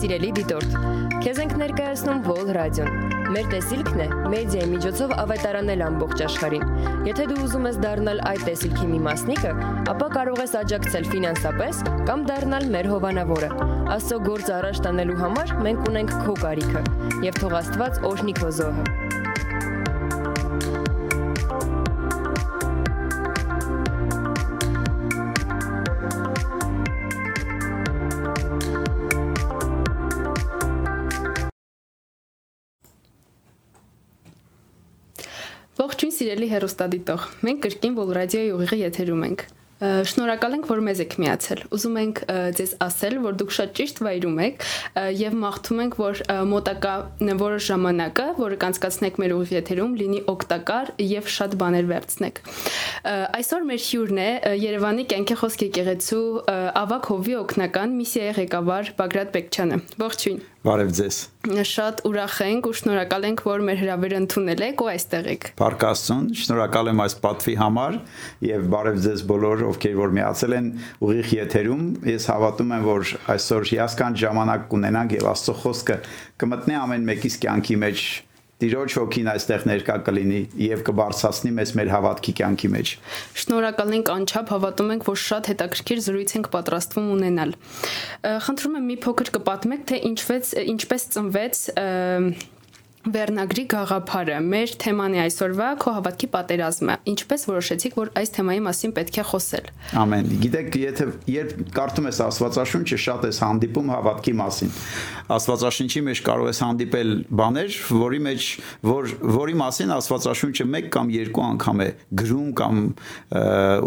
[0.00, 0.74] Սիրելի դիտորդ,
[1.24, 6.70] քեզ ենք ներկայացնում Vol Radio-ն։ Մեր տեսիլքն է մեդիայի միջոցով ավետարանել ամբողջ աշխարհին։
[7.08, 9.52] Եթե դու ուզում ես դառնալ այդ տեսիլքի մի մասնիկը,
[9.96, 13.52] ապա կարող ես աջակցել ֆինանսապես կամ դառնալ մեր հովանավորը։
[13.96, 16.88] Աստծո գործ առաջ տանելու համար մենք ունենք քո կարիքը,
[17.30, 18.99] եւ թող Աստված օրհնի քո զոհը։
[36.56, 39.48] հերոստադիտող։ Մենք կրկին Radio-ի ուղիղի եթերում ենք։
[39.80, 42.18] Շնորհակալ ենք, որ մեզ եք միացել։ Ուզում ենք
[42.58, 44.66] ձեզ ասել, որ դուք շատ ճիշտ վայրում եք
[45.16, 46.92] եւ մաղթում ենք, որ մոտակա
[47.40, 52.42] որոշ ժամանակը, որը կանցկացնեք մեր ուղիղ եթերում, լինի օգտակար եւ շատ բաներ վերցնեք։
[53.40, 54.30] Այսօր մեր հյուրն է
[54.68, 56.24] Երևանի կենքի խոսք եկեղեցու
[56.84, 61.18] ավակ հովի օկնական միսիայի ղեկավար Բագրատ Բեկչյանը։ Ողջույն։ Բարև ձեզ։
[61.64, 66.26] Շատ ուրախ ենք ու շնորհակալ ենք, որ մեր հրավերը ընդունել եք ու այստեղ եք։ Փարքաստուն,
[66.36, 67.96] շնորհակալ եմ այս պատվի համար
[68.44, 70.70] եւ բարև ձեզ բոլոր, ովքեր որ միացել են
[71.08, 76.00] ուղիղ եթերում։ Ես հավատում եմ, որ այսօր հիասքանչ ժամանակ կունենանք եւ Աստծո խոսքը
[76.44, 78.04] կմտնի ամեն մեկիս կյանքի մեջ
[78.60, 82.92] Տիրոջ հոգին այստեղ ներկա կլինի եւ կբարձրացնի մեզ մեր հավատքի կյանքի մեջ։
[83.40, 87.56] Շնորհակալ ենք անչափ հավատում ենք, որ շատ հետաքրքիր զրույց ենք պատրաստվում ունենալ։
[88.50, 91.62] Խնդրում եմ մի փոքր կպատմեք, թե ինչպես ինչպես ծնվեց
[93.00, 94.34] Վերնագրի գաղափարը.
[94.44, 99.24] Մեր թեման է այսօրվա քո հավատքի պատերազմը։ Ինչպես որոշեցիք, որ այս թեմայի մասին պետք է
[99.30, 99.70] խոսել։
[100.00, 104.74] Ամեն։ Գիտեք, եթե երբ կարդում ես Աստվածաշունչը, շատ ես հանդիպում հավատքի մասին։
[105.30, 108.50] Աստվածաշունչի մեջ կարող ես հանդիպել բաներ, որի մեջ
[108.90, 111.88] որ որի մասին Աստվածաշունչը մեկ կամ երկու անգամ է
[112.20, 112.80] գրում կամ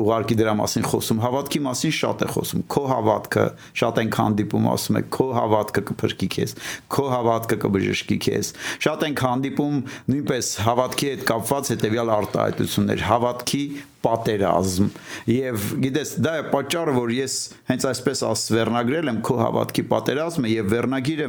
[0.01, 3.45] ուղարկի դրա մասին խոսում։ Հավատքի մասին շատ է խոսում։ Քո հավատքը
[3.83, 6.55] շատ ենք հանդիպում, ասում է, քո հավատքը կփրկի քեզ,
[6.93, 8.53] քո հավատքը կբժշկի քեզ։
[8.87, 13.63] Շատ շատ ենք հանդիպում նույնպես հավատքի հետ կապված հետեւյալ արտահայտություններ հավատքի
[14.03, 14.87] պատերազմ
[15.31, 17.35] եւ գիտես դա է պատճառը որ ես
[17.69, 21.27] հենց այսպես ասվերնագրել եմ քո հավատքի պատերազմը եւ վերնագիրը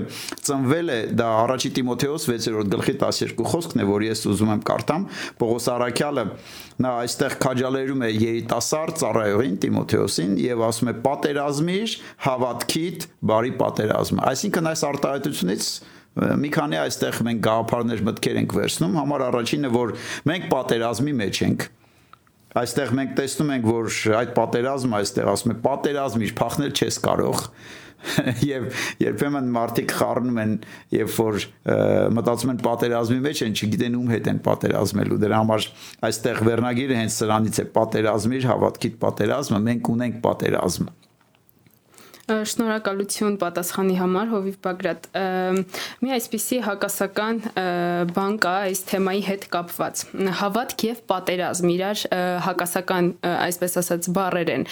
[0.49, 5.07] ծնվել է դա առաջի Տիմոթեոս 6-րդ գլխի 12 խոսքն է որ ես ուզում եմ կարդամ
[5.39, 6.27] Պողոս Արաքյալը
[6.85, 14.73] նա այստեղ քաջալերում է երիտասարդ ծառայողին Տիմոթեոսին եւ ասում է պատերազմիր հավատքիդ բարի պատերազմը այսինքն
[14.75, 15.69] այս արտահայտությունից
[16.15, 19.95] մի քանի այստեղ մենք գաղափարներ մտքեր ենք վերցնում համար առաջինը որ
[20.31, 21.65] մենք պատերազմի մեջ ենք
[22.55, 23.89] այստեղ մենք տեսնում ենք որ
[24.21, 27.43] այդ պատերազմը այստեղ ասում է պատերազմի փախնել չես կարող
[28.55, 28.67] եւ
[29.01, 30.53] երբեմն մարդիկ խառնում են
[30.95, 31.39] երբ որ
[32.19, 35.69] մտածում են պատերազմի մեջ են չգիտեն ում հետ են պատերազմելու դրա համար
[36.11, 40.93] այստեղ վերնագիրը հենց սրանից է պատերազմիր հավատքիդ պատերազմը մենք ունենք պատերազմ
[42.25, 45.09] Շնորհակալություն պատասխանի համար Հովիվ Բագրատ։
[46.01, 47.41] Մի այսպիսի հակասական
[48.17, 50.05] բան կա այս թեմայի հետ կապված։
[50.41, 52.05] Հավատք եւ պատերազմ իրար
[52.47, 54.65] հակասական, այսպես ասած, բառեր են։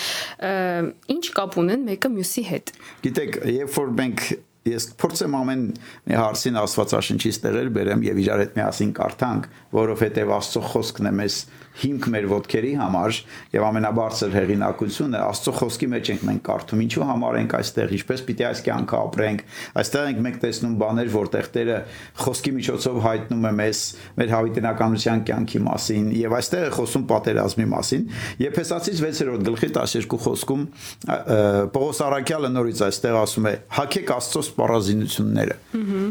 [1.17, 2.75] Ինչ կապ ունեն մեկը մյուսի հետ։
[3.05, 4.27] Գիտեք, երբ որ մենք
[4.69, 5.65] ես փորձեմ ամեն
[6.07, 11.39] մի հարցին Աստվածաշնչից տեղեր բերեմ եւ իրար հետ միասին կարդանք, որովհետեւ Աստծո խոսքն է մեզ
[11.73, 13.19] հիմք մեր ոտքերի համար
[13.55, 18.47] եւ ամենաբարձր հեղինակությունը Աստծո խոսքի մեջ ենք մենք կարդում ինչու համար ենք այստեղ ինչպես պիտի
[18.49, 19.45] այս կյանքը ապրենք
[19.81, 21.79] այստեղ ենք մենք տեսնում բաներ որտեղ Տերը
[22.21, 23.81] խոսքի միջոցով հայտնում է մեզ
[24.21, 28.07] մեր հավիտենականության կյանքի մասին եւ այստեղ է խոսում պատերազմի մասին
[28.43, 30.67] Եփեսացից 6-րդ գլխի 12 խոսքում
[31.73, 33.55] Պողոս Արաքյալը նորից այստեղ ասում է.
[33.79, 35.57] Հակեք Աստծո սպառազինությունները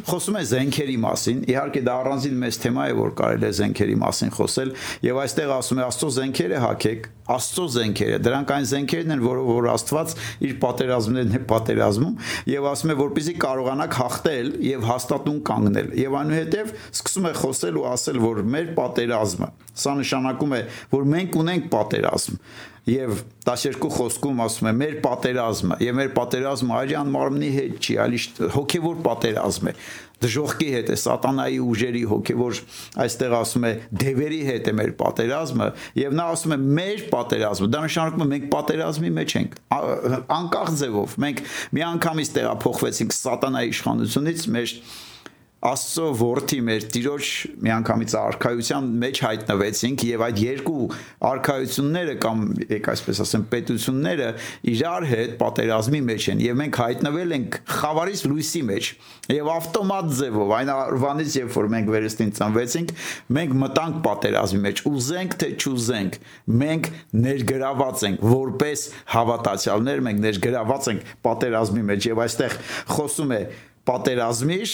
[0.09, 4.33] խոսում է զենքերի մասին իհարկե դա առանձին մեծ թեմա է որ կարելի է զենքերի մասին
[4.37, 4.73] խոսել
[5.05, 9.67] եւ այստեղ ասում է Աստծո զենքերը հակեք, Աստծո զենքերը, դրանք այն զենքերն են, որով որ
[9.71, 10.15] Աստված
[10.47, 12.15] իր պատերազմներն է պատերազմում
[12.51, 17.87] եւ ասում է որպեսզի կարողանաք հաղթել եւ հաստատուն կանգնել։ Եվ այնուհետեւ սկսում է խոսել ու
[17.91, 19.49] ասել, որ մեր պատերազմը,
[19.81, 22.41] սա նշանակում է, որ մենք ունենք պատերազմ
[22.89, 28.15] եւ 12 խոսքում ասում է մեր պատերազմը եւ մեր պատերազմը արյան մարմնի հետ չի, այլ
[28.55, 29.73] հոգեվոր պատերազմ է
[30.21, 32.57] դժողքի հետ է սատանայի ուժերի հոգեվոր
[33.05, 35.69] այստեղ ասում է դևերի հետ է մեր պատերազմը
[36.01, 39.55] եւ նա ասում է մեր պատերազմը դա նշանակում է մենք պատերազմի մեջ ենք
[40.37, 41.41] անկախ ձևով մենք
[41.77, 44.75] մի անգամից տեղափոխվեցինք սատանայի իշխանությունից մեր
[45.61, 47.27] Աստծո որդի մեր Տիրոջ
[47.61, 50.85] միանգամից արխայության մեջ հայտնվեցինք եւ այդ երկու
[51.29, 54.29] արխայությունները կամ եք այսպես ասեմ պետությունները
[54.71, 58.89] իրար հետ պատերազմի մեջ են եւ մենք հայտնվել ենք խավարից լույսի մեջ
[59.37, 62.95] եւ ավտոմատ ձևով այն արվանից երբ որ մենք վերստին ծնվեցինք
[63.37, 66.17] մենք մտանք պատերազմի մեջ ուզենք թե չուզենք
[66.63, 66.89] մենք
[67.27, 72.57] ներգրաված ենք որպես հավատացյալներ մենք ներգրաված ենք պատերազմի մեջ եւ այստեղ
[72.95, 73.41] խոսում է
[73.91, 74.67] պատերազմիչ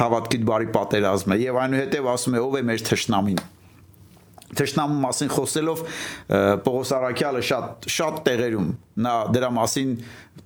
[0.00, 3.42] հավատքիդ բարի պատերազմը եւ այնուհետեւ ասում է ով է մեր թշնամին
[4.52, 5.82] Թշնամու մասին խոսելով
[6.66, 8.66] Պողոս Արաքյալը շատ շատ տեղերում
[9.00, 9.96] նա դրա մասին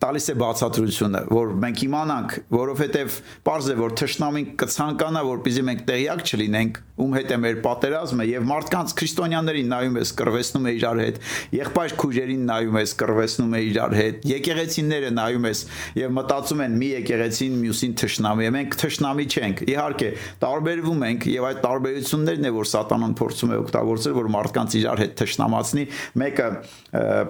[0.03, 6.23] տալիս է բացատրությունը, որ մենք իմանանք, որովհետև པարզ է, որ թշնամին կցանկանա, որպեսզի մենք տեղյակ
[6.27, 11.21] չլինենք, ում հետ է մեր պատերազմը եւ մարդկանց քրիստոնյաներին նայում ես, կրվեսնում է իրար հետ,
[11.57, 15.63] եղբայր քույրերին նայում ես, կրվեսնում է իրար հետ, եկեղեցիները նայում ես
[15.97, 20.11] եւ մտածում են մի եկեղեցին մյուսին թշնամի է, մենք թշնամի չենք։ Իհարկե,
[20.47, 25.15] տարբերվում ենք եւ այդ տարբերություններն է, որ սատանան փորձում է օգտագործել, որ մարդկանց իրար հետ
[25.21, 25.87] թշնամացնի,
[26.25, 26.49] մեկը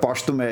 [0.07, 0.51] պաշտում է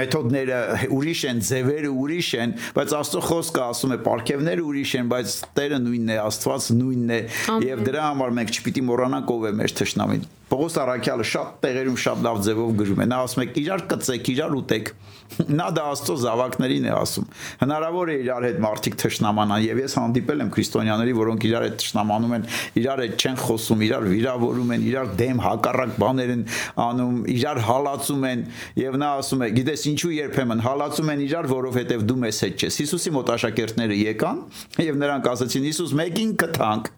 [0.00, 0.60] մեթոդները
[0.96, 5.80] ուրիշ են, ձևերը ուրիշ են, բայց Աստծո խոսքը ասում է ապարքևները ուրիշ են, բայց Տերը
[5.86, 7.20] նույնն է, Աստված նույնն է,
[7.66, 12.20] եւ դրա համար մենք չպիտի մոռանանք ով է մեր թշնամին։ Պողոս Արաքյալը շատ տեղերում շատ
[12.22, 14.90] լավ ձևով գրում է։ Նա ասում է իրար կծեք, իրար ուտեք։
[15.58, 17.24] Նա դա Աստծո զավակներին է ասում։
[17.62, 22.36] Հնարավոր է իրար հետ մարդիկ թշնամանան եւ ես հանդիպել եմ քրիստոնյաների, որոնք իրար հետ թշնամանում
[22.36, 22.46] են,
[22.78, 26.46] իրար հետ չեն խոսում, իրար վիրավորում են, իրար դեմ հակառակ բաներ են
[26.86, 28.46] անում, իրար հալածում են
[28.86, 32.80] եւ նա ասում է, գիտես ինչու երբեմն հալածում են իրար, որովհետեւ դու մեզ հետ ես։
[32.86, 34.40] Հիսուսի մոտ աշակերտները եկան
[34.86, 36.94] եւ նրանք ասացին Հիսուս մեկին կթանք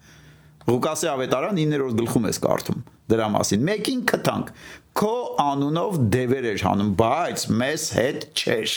[0.69, 4.53] Ղուկասի ավետարան 9-րդ գլխում ես կարդում դրա մասին։ Մեկին կտանք
[4.99, 8.77] քո անունով դևեր էր հանում, բայց մեզ հետ չէր։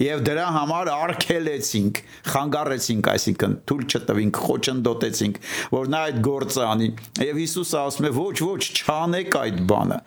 [0.00, 1.98] Եվ դրա համար արկելեցինք,
[2.32, 5.40] խանգարեցինք, այսինքն թույլ չտվինք, խոչընդոտեցինք,
[5.76, 6.88] որ նա այդ գործը անի։
[7.26, 8.12] Եվ Հիսուսը ասում է.
[8.16, 10.00] ոչ, ոչ, չանեք այդ բանը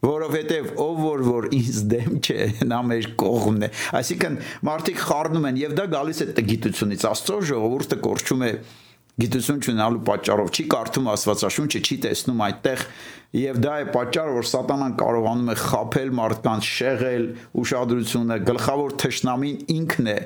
[0.00, 3.68] որովհետև ով որ որ ինձ դեմ չէ, նա մեր կողմն է։
[4.00, 4.38] Այսինքն
[4.70, 8.52] մարդիկ խառնում են եւ դա գալիս է տգիտությունից։ Աստծո ժողովուրդը կորչում է
[9.20, 12.84] գիտություն չունենալու պատճառով չի կարդում Աստվածաշունչը, չի տեսնում այդտեղ
[13.40, 17.26] եւ դա է պատճառը, որ սատանան կարողանում է խაფել մարդկանց, շեղել
[17.62, 20.16] ուշադրությունը, գլխավոր թշնամին ինքն է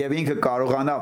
[0.00, 0.96] եւ ինքը կարողանա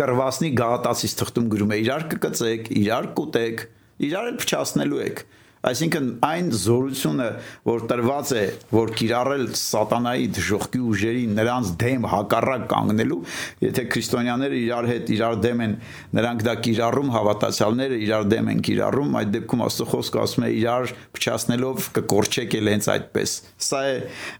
[0.00, 3.64] կրվասնի գաղատացից թղթում գրում է իրար կկծեք, իրար կուտեք,
[4.08, 5.24] իրար էլ փչացնելու եք
[5.64, 7.26] Այսինքն այն զորությունը,
[7.64, 8.40] որ տրված է,
[8.74, 13.20] որ կիրառել սատանայի դժողքի ուժերին նրանց դեմ հակառակ կանգնելու,
[13.64, 15.76] եթե քրիստոնյաները իրար հետ իրար դեմ են,
[16.18, 20.92] նրանք դա կիրառում, հավատացյալները իրար դեմ են կիրառում, այդ դեպքում Աստծո խոսքը ասում է իրար
[21.16, 23.94] փչացնելով կկորչեք էլ հենց այդպես։ Սա է,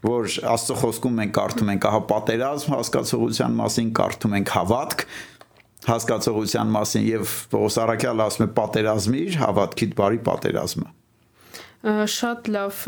[0.04, 5.06] որ Աստծո խոսքում մենք կարդում ենք, ահա պատերազմ հասկացողության մասին կարդում ենք հավատք,
[5.84, 10.92] հասկացողության մասին եւ Պողոս Արաքյալը ասում է պատերազմի հավատքիդ բարի պատերազմը
[11.84, 12.82] շատ լավ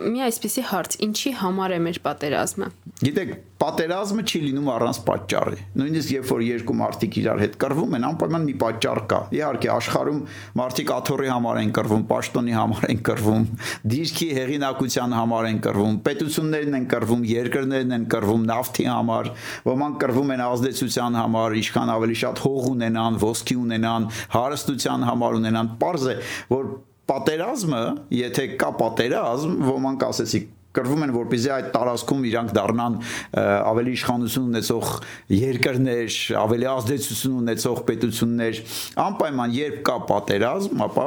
[0.00, 2.68] մի այսպեսի հարց ինչի համար է մեր պատերազմը?
[3.00, 8.06] Գիտեք պատերազմը չի լինում առանց պատճառի նույնիսկ երբ որ երկու մարդիկ իրար հետ կռվում են
[8.08, 10.20] անպայման մի պատճառ կա իհարկե աշխարհում
[10.60, 13.44] մարդիկ աթոռի համար են կռվում պաշտոնի համար են կռվում
[13.92, 19.32] դիրքի հեղինակության համար են կռվում պետություններն են կռվում երկրներն են կռվում նավթի համար
[19.68, 25.74] ոմանք կռվում են ազդեցության համար ինչքան ավելի շատ հող ունենան ոսկի ունենան հարստության համար ունենան
[25.76, 26.16] པարզ է
[26.54, 26.72] որ
[27.10, 27.82] պատերազմը,
[28.14, 30.40] եթե կա պատերազմ, ոմանք ասեցի
[30.70, 32.96] կրվում են որպեսզի այդ տարածքում իրանք դառնան
[33.42, 34.92] ավելի իշխանություն ունեցող
[35.34, 38.60] երկրներ, ավելի ազդեցություն ունեցող պետություններ,
[39.08, 41.06] անպայման երբ կա պատերազմ, ապա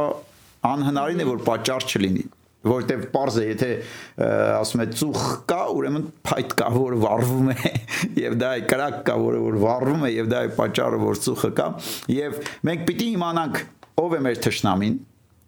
[0.73, 2.25] անհնարին է որ պատճառ չլինի
[2.63, 3.69] որտեվ པարզ է եթե
[4.24, 7.72] ասում է ծուխ կա ուրեմն փայտ կա որ վառվում է
[8.24, 11.51] եւ դա է կրակ կա որը որ վառվում է եւ դա է պատճառը որ ծուխը
[11.60, 11.67] կա
[12.15, 12.38] եւ
[12.69, 13.60] մենք պիտի իմանանք
[14.03, 14.95] ով է մեր թշնամին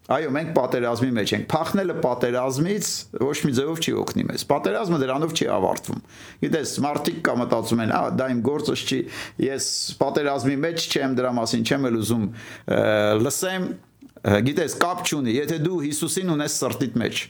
[0.06, 2.90] Այո, մենք պատերազմի մեջ ենք։ Փախնելը պատերազմից
[3.26, 6.04] ոչ մի ձևով չի օգնի մեզ։ Պատերազմը դրանով չի ավարտվում։
[6.44, 9.00] Գիտես, մարդիկ կա մտածում են, «Ա, դա իմ գործը չի,
[9.46, 9.70] ես
[10.04, 12.28] պատերազմի մեջ չեմ, դրա մասին չեմ էլ ուզում
[13.26, 13.68] լսեմ»։
[14.46, 17.26] Գիտես, կապ չունի, եթե դու Հիսուսին ունես սրտիդ մեջ,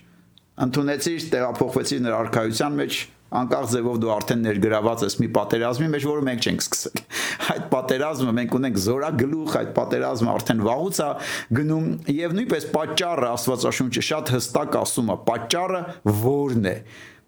[0.65, 2.99] ընդունեցիր, տեղափոխվեցիր նրա արքայության մեջ,
[3.35, 7.01] անկախ ձևով դու արդեն ներգրաված ես մի պատերազմի մեջ, որը մենք չենք սկսել։
[7.55, 11.09] Այդ պատերազմը մենք ունենք զորագլուխ, այդ պատերազմը արդեն վաղուց է
[11.59, 15.81] գնում եւ նույնպես պատճառը Աստվածաշունչը շատ հստակ ասում է, պատճառը
[16.15, 16.75] ո՞րն է։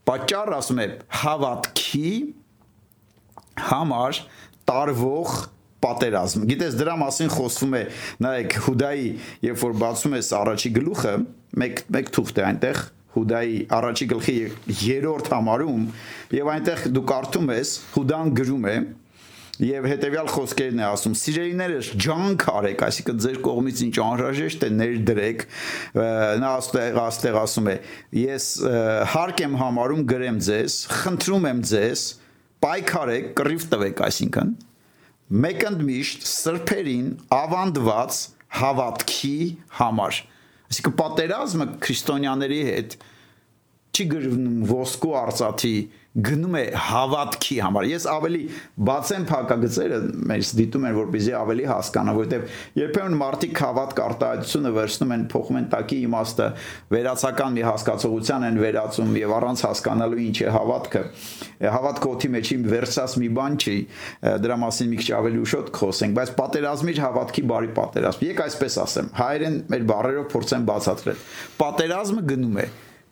[0.08, 0.88] Պատճառը ասում է
[1.22, 2.12] հավատքի
[3.68, 4.22] համար
[4.68, 5.38] տարվող
[5.84, 7.82] պատերազմ։ Գիտես դրա մասին խոսվում է,
[8.26, 9.10] նայեք Հուդայի,
[9.46, 11.14] երբ որ բացում ես առաջի գլուխը,
[11.62, 12.82] մեկ մեկ թուղթ է այնտեղ
[13.18, 14.38] Հուդայի առաջի գլխի
[14.70, 15.84] 3-րդ համարում
[16.38, 18.78] եւ այնտեղ դու կարդում ես Հուդան գրում է
[19.58, 25.46] եւ հետեւյալ խոսքերն է ասում սիրելիներս ջանք արեք այսինքն ձեր կողմից ինչ անհրաժեշտ է ներդրեք
[26.44, 27.76] նա աստեղ աստեղ ասում է
[28.22, 28.50] ես
[29.16, 32.06] հարկ եմ համարում գրեմ ձեզ խնդրում եմ ձեզ
[32.68, 34.54] պայքարեք կռիվ տվեք այսինքն
[35.48, 37.10] մեկընդ միշտ սրբերին
[37.42, 38.22] ավանդված
[38.62, 39.38] հավատքի
[39.82, 40.22] համար
[40.68, 42.98] այսինքն պատերազմը քրիստոնյաների հետ
[43.98, 45.76] չի գրվում ոսկու արծաթի
[46.18, 48.40] գնում է հավատքի համար։ Ես ավելի
[48.88, 49.98] բացեմ փակագծերը
[50.32, 55.68] մեզ դիտում են որպեսզի ավելի հասկանա, որովհետև երբեմն մարդիկ հավատք արտահայտությունը վերցնում են փոխում են
[55.74, 56.48] տակի իմաստը,
[56.98, 61.04] վերացական մի հասկացողության են վերածում եւ առանց հասկանալու ինչ է հավատքը։
[61.78, 63.78] Հավատքը օթի մեջի վերցած մի բան չի,
[64.42, 69.10] դրա մասին մի քիչ ավելի ուշոտ խոսենք, բայց պատերազմի հավատքի բարի պատերազմ։ Եկ այսպես ասեմ,
[69.22, 71.26] հայերեն մեր բառերով փորձեմ բացատրել։
[71.62, 72.68] Պատերազմը գնում է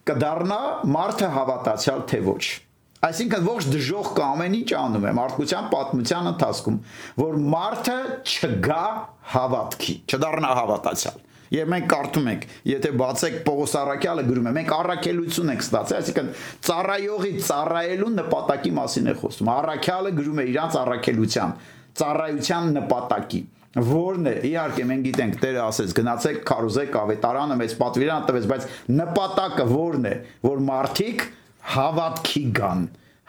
[0.06, 0.62] կդառնա
[0.96, 2.65] մարդը հավատացյալ թե ոչ
[3.06, 6.78] Այսինքն ողջ դժող կա ամեն ինչ անում է մարդկության պատմության ընթացքում,
[7.22, 8.84] որ մարդը չգա
[9.36, 11.20] հավատքի, չդառնա հավատացյալ։
[11.56, 16.32] Եվ մենք կարդում ենք, եթե բացեք Պողոս Արաքյալը գրում է, մենք առաքելություն ենք ստացել, այսինքն
[16.66, 21.54] ծառայողի ծառայելու նպատակի մասին է խոսում։ Արաքյալը գրում է իրանց առաքելության,
[22.02, 23.42] ծառայության նպատակի
[23.76, 28.68] որն է իհարկե մենք գիտենք Տերը ասեց գնացեք քարոզեք ավետարանը մեծ պատվիրան տվեց բայց
[29.00, 30.14] նպատակը որն է
[30.46, 31.26] որ մարդիկ
[31.74, 32.84] հավատքի գան,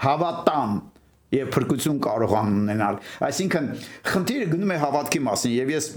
[0.07, 0.75] հավատան
[1.37, 3.71] եւ փրկություն կարողան ունենալ։ Այսինքն
[4.11, 5.89] խնդիրը գնում է հավատքի մասին եւ ես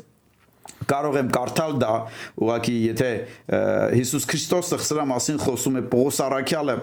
[0.89, 1.91] կարող եմ կարդալ դա
[2.39, 3.09] ուղղակի եթե
[3.97, 6.75] Հիսուս Քրիստոսը սրա մասին խոսում է Պողոս Արաքյալը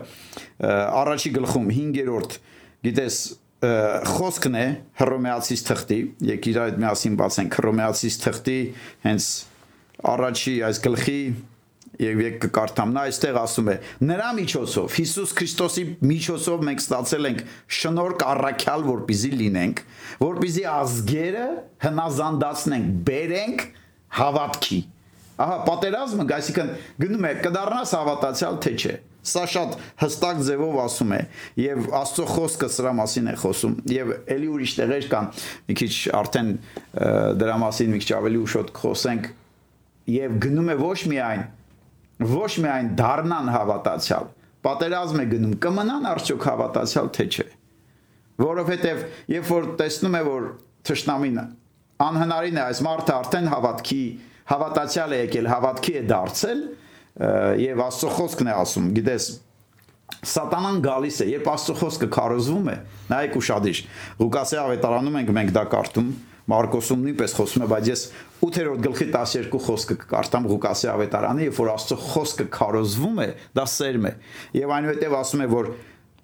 [1.01, 2.39] առաջի գլխում 5-րդ
[2.87, 3.19] գիտես
[4.13, 4.65] խոսքն է
[5.01, 8.59] Հռոմեացիս թղթի եկիր իր այդ միասին բացենք Հռոմեացիս թղթի
[9.07, 9.29] հենց
[10.13, 11.21] առաջի այս գլխի
[12.03, 13.76] եւ եկ կկարդամ նա այստեղ ասում է
[14.11, 17.43] նրա միջոցով Հիսուս Քրիստոսի միջոցով մենք ստացել ենք
[17.79, 19.83] շնորհք առաքյալ որպիզի լինենք
[20.26, 21.47] որպիզի ազգերը
[21.87, 23.67] հնազանդացնենք բերենք
[24.21, 24.81] հավատքի
[25.37, 26.71] ահա պատերազմը այսինքն
[27.03, 28.95] գնում է կդառնաս հավատացյալ թե չէ
[29.26, 31.19] սա շատ հստակ ձևով ասում է
[31.61, 35.29] եւ Աստծո խոսքը սրա մասին է խոսում եւ ելի ուրիշ տեղեր կան
[35.67, 36.53] մի քիչ արդեն
[37.43, 39.29] դրա մասին մի քիչ ավելի ուշոտ խոսենք
[40.15, 41.45] եւ գնում է ոչ միայն
[42.16, 44.28] ոչ միայն դառնան հավատացյալ,
[44.66, 47.46] պատերազմ է գնում, կմնան արդյոք հավատացյալ թե չէ։
[48.46, 50.49] Որովհետև երբ որ տեսնում է որ
[50.87, 51.38] թշնամին
[52.06, 54.02] անհնարին է այս մարդը արդեն հավատքի
[54.50, 56.61] հավատացյալ է եկել, հավատքի է դարձել
[57.62, 59.28] եւ Աստծո խոսքն է ասում, գիտես
[60.26, 62.75] Սատանան գալիս է, երբ Աստծո խոսքը քարոզվում է,
[63.11, 63.80] նայեք ուշադիր։
[64.20, 66.11] Ղուկասի ավետարանում ենք մենք դա կարդում,
[66.47, 68.03] Մարկոսում նույնպես խոսում է, բայց ես
[68.47, 74.07] 8-րդ գլխի 12 խոսքը կկարդամ Ղուկասի ավետարանի, երբ որ Աստծո խոսքը քարոզվում է, դա սերմ
[74.07, 74.12] է։
[74.61, 75.71] Եվ այնուհետև ասում է, որ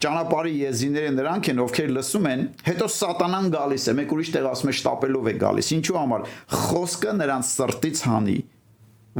[0.03, 4.73] ճանապարհի եզիները նրանք են, ովքեր լսում են, հետո սատանան գալիս է, մեկ ուրիշ տեղ ասում
[4.73, 6.25] է շտապելով է գալիս։ Ինչու համար?
[6.63, 8.39] Խոսքը նրանց սրտից հանի,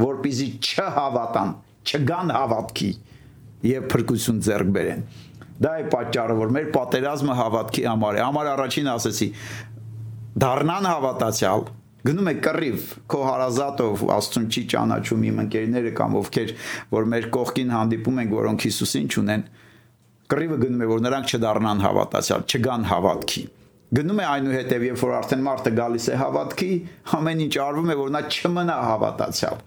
[0.03, 1.53] որpիզի չհավատան,
[1.87, 2.91] չգան հավատքի
[3.63, 5.05] եւ փրկություն ձեռք բերեն։
[5.63, 9.27] Դա է պատճառը, որ մեր պատերազմը հավատքի համար է։ Համար առաջին ասեցի,
[10.33, 11.65] դառնան հավատացյալ
[12.07, 16.53] գնում է կռիվ քո հարազատով աստուն չի ճանաչում իմ ընկերները կամ ովքեր
[16.95, 19.43] որ մեր կողքին հանդիպում են որոնք Հիսուսին չունեն
[20.33, 23.43] կռիվը գնում է որ նրանք չդառնան հավատացյալ չգան հավատքի
[23.93, 26.71] գնում է այնուհետև երբ որ արդեն մարդը գալիս է հավատքի
[27.19, 29.59] ամեն ինչ արվում է որ նա չմնա հավատացյալ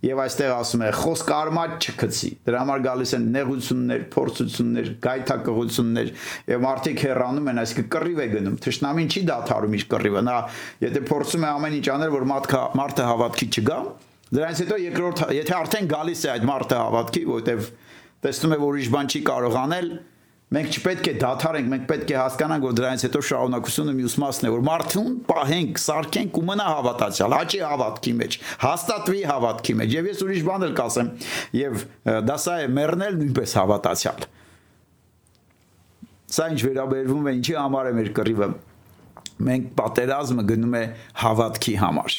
[0.00, 6.12] Եվ այստեղ ասում է խոսք արմատ չգցի։ Դրա համար գալիս են նեղություններ, փորձություններ, գայթակղություններ
[6.48, 10.36] եւ մարդիկ հեռանում են, այսինքն կռիվ է գնում։ Թշնամին չի դադարում իր կռիվը։ Նա
[10.86, 13.78] եթե փորձում է ամեն ինչ անել, որ մարդը մարդը հավատքի չգա,
[14.30, 17.70] դրանից հետո երկրորդ եթե արդեն գալիս է այդ մարդը հավատքի, որովհետեւ
[18.24, 19.92] տեսնում է որ ուրիշ բան չի կարող անել,
[20.50, 24.50] Մենք չպետք է դադարենք, մենք պետք է հասկանանք, որ դրանից հետո շարունակությունը մյուս մասն է,
[24.50, 30.24] որ մարդուն պահենք, սարքենք ու մնա հավատացյալ, հաճի հավատքի մեջ, հաստատվի հավատքի մեջ։ Եվ ես
[30.26, 31.12] ուրիշ բան էլ կասեմ,
[31.60, 31.84] եւ
[32.26, 34.26] դա սա է մեռնել նույնպես հավատացյալ։
[36.34, 38.50] Սա ինչ վերաբերվում է, ինչի համար է մեր կռիվը։
[39.50, 40.82] Մենք պատերազմը գնում է
[41.22, 42.18] հավատքի համար։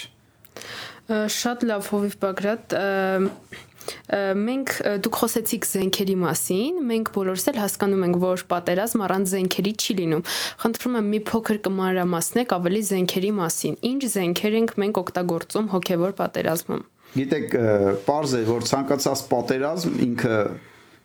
[1.12, 2.76] Շատ լավ Հովիվ Բագրատ,
[4.12, 4.74] Մենք
[5.06, 10.26] դուք խոսեցիք զենքերի մասին, մենք բոլորս էլ հասկանում ենք, որ պատերազմ առանց զենքերի չի լինում։
[10.64, 16.84] Խնդրում եմ մի փոքր կմանրամասնեք ավելի զենքերի մասին։ Ինչ զենքեր ենք մենք օգտագործում հոգևոր պատերազմում։
[17.12, 17.56] Գիտեք,
[18.08, 20.36] པարզ է, որ ցանկացած պատերազմ ինքը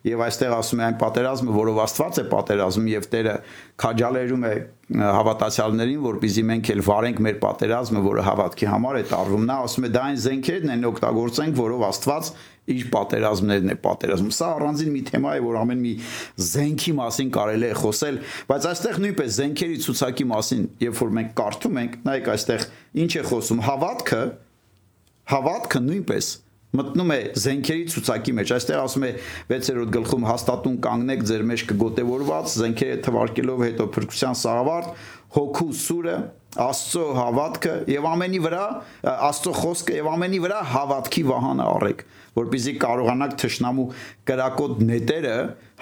[0.07, 3.37] եւ այստեղ ասում է այն պատերազմը, որով Աստված է պատերազմ եւ Տերը
[3.83, 4.53] քաջալերում է
[4.87, 9.91] հավատացյալներին, որպեսզի մենք էլ վարենք մեր պատերազմը, որը հավատքի համար է տարվում։ Նա ասում է
[9.97, 12.31] դա այն զենքերն են օգտագործենք, որով Աստված
[12.67, 15.93] իր պատերազմներն է պատերազմում։ Սա առանձին մի թեմա է, որ ամեն մի
[16.47, 18.19] զենքի մասին կարելի է խոսել,
[18.51, 22.67] բայց այստեղ նույնպես զենքերի ցուցակի մասին, երբ որ մենք կարդում ենք, նայեք այստեղ
[23.07, 23.63] ինչ է խոսում.
[23.67, 24.23] Հավատքը,
[25.37, 26.33] հավատքը նույնպես
[26.77, 29.11] մտնում է զենքերի ցուցակի մեջ։ Այստեղ ասում է
[29.53, 34.91] 6-րդ գլխում հաստատուն կանգնեք ձեր մեջ կգոտեորված զենքերը թվարկելով հետո փրկության սաղավարտ,
[35.37, 36.19] հոգու սուրը,
[36.57, 38.61] Աստծո հավատքը եւ ամենի վրա
[39.27, 42.05] Աստծո խոսքը եւ ամենի վրա հավատքի վահանը առեք,
[42.39, 43.85] որpեսզի կարողանաք թշնամու
[44.31, 45.35] կրակոտ նետերը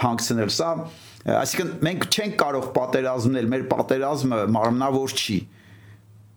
[0.02, 0.70] հանգցնել։ Սա
[1.24, 5.38] այսինքն մենք չենք կարող պատերազմնել, մեր պատերազմը մարմնավոր չի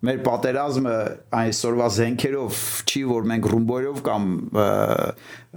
[0.05, 0.95] մեր պատերազմը
[1.33, 4.27] այսօրվա զենքերով չի որ մենք ռումբոյով կամ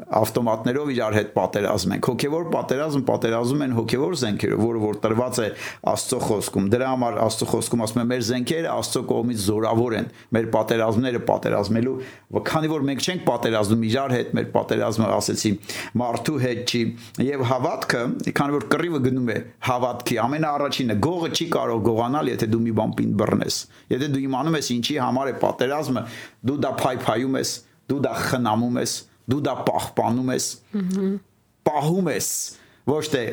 [0.01, 5.49] ավտոմատներով իրար հետ պատերազմ ենք հոգևոր պատերազմ պատերազում են հոգևոր զենքերով որը որ տրված է
[5.91, 10.49] Աստծո խոսքում դրա համար Աստծո խոսքում ասում է մեր զենքերը Աստծո կողմից զորավոր են մեր
[10.57, 11.97] պատերազմները պատերազմելու
[12.51, 15.53] քանի որ մենք չենք պատերազում իրար հետ մեր պատերազմը ասեցի
[16.01, 16.83] մարդու հետ չի
[17.27, 18.03] եւ հավատքը
[18.41, 22.95] քանի որ կռիվը գնում է հավատքի ամենաառաջինը գողը չի կարող գողանալ եթե դու մի բան
[23.01, 23.59] պին բռնես
[23.91, 26.03] եթե դու իմանում ես ինչի համար է պատերազմը,
[26.47, 27.53] դու դա փայփայում ես,
[27.91, 28.97] դու դա խնամում ես,
[29.31, 30.49] դու դա պահպանում ես։
[31.71, 32.29] Պահում ես,
[32.91, 33.25] ոչ թե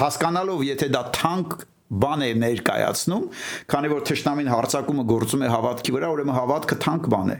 [0.00, 1.54] հասկանալով, եթե դա թանկ
[1.90, 3.24] բան է ներկայացնում,
[3.70, 7.38] քանի որ թշնամին հարցակումը գործում է հավատքի վրա, ուրեմն հավատքը թանկ բան է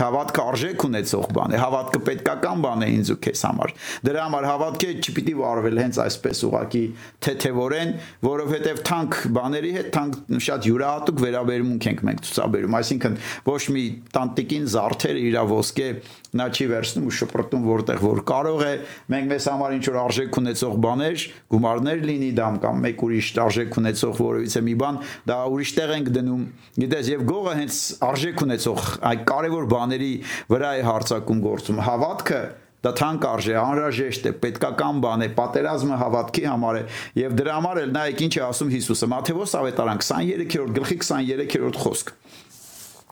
[0.00, 3.74] Հավատքը արժեք ունեցող բան է, հավատքը պետքական բան է ինձ ու քեզ համար։
[4.08, 6.84] Դրա համար հավատքը չպիտի վարվել հենց այսպես ուղակի
[7.26, 7.92] թեթևորեն,
[8.26, 13.18] որովհետև թանկ բաների հետ թանկ շատ յուրահատուկ վերաբերմունք ենք մենք ցուցաբերում, այսինքն
[13.50, 13.84] ոչ մի
[14.16, 15.88] տանտիկին զարթեր իր ոսկե
[16.36, 18.72] նա չի վերցնում ու շպրտում որտեղ որ կարող է
[19.10, 23.78] մենք մեզ համար ինչ որ արժեք ունեցող բաներ գումարներ լինի դամ կամ մեկ ուրիշ արժեք
[23.80, 26.46] ունեցող որևիցե մի բան դա ուրիշ տեղ ենք դնում
[26.84, 30.14] գիտես եւ գողը հենց արժեք ունեցող այ կարևոր բաների
[30.54, 32.42] վրա է հարցակում գործում հավատքը
[32.80, 36.84] դա թանկ արժե, անհրաժեշտ է, պետքական բան է, պատերազմը հավատքի համար է
[37.20, 42.14] եւ դրա համար էլ նայեք ինչ է ասում Հիսուսը Մատթեոս ավետարան 23-րդ գլխի 23-րդ խոսք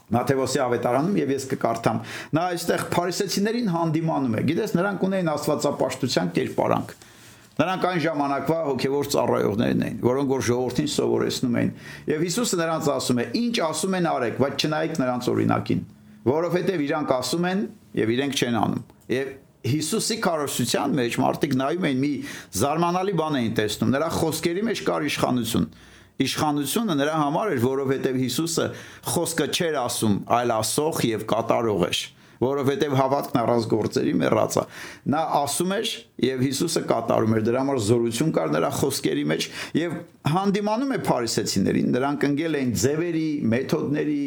[0.08, 1.98] Մատթեոսի ավետարանում եւ ես կկարդամ։
[2.38, 6.94] Նա այստեղ փարիսեցիներին հանդիմանում է։ Գիտես, նրանք ունեին աստվածապաշտության կերպարանք։
[7.58, 11.72] Նրանք այն ժամանակվա հոգևոր ծառայողներն էին, որոնք որ ժողովրդին սովորեցնում էին։
[12.06, 13.24] Եվ Հիսուսը նրանց ասում է.
[13.38, 15.80] «Ինչ ասում են արեք, բայց չնայեք նրանց օրինակին,
[16.28, 17.64] որովհետև իրանք ասում են
[17.98, 18.86] եւ իրենք չեն անում»։
[19.18, 19.34] Եվ
[19.68, 22.12] Հիսուսի քարոշության մեջ մարդիկ նայում էին մի
[22.62, 25.66] զարմանալի բան էին տեսնում։ Նրա խոսքերի մեջ կար իշխանություն
[26.24, 28.68] իշխանությունը նրա համար էր, որովհետև Հիսուսը
[29.08, 32.00] խոսքը չէր ասում, այլ ասող եւ կատարող էր
[32.38, 34.64] որովհետև հավատքն առանց գործերի մեռած է։
[35.10, 39.96] Նա ասում էր եւ Հիսուսը կատարում էր, դրա համար զորություն կար նրա խոսքերի մեջ եւ
[40.34, 44.22] հանդիմանում է փարիսեցիներին, նրանք ընկել էին ձևերի, մեթոդների,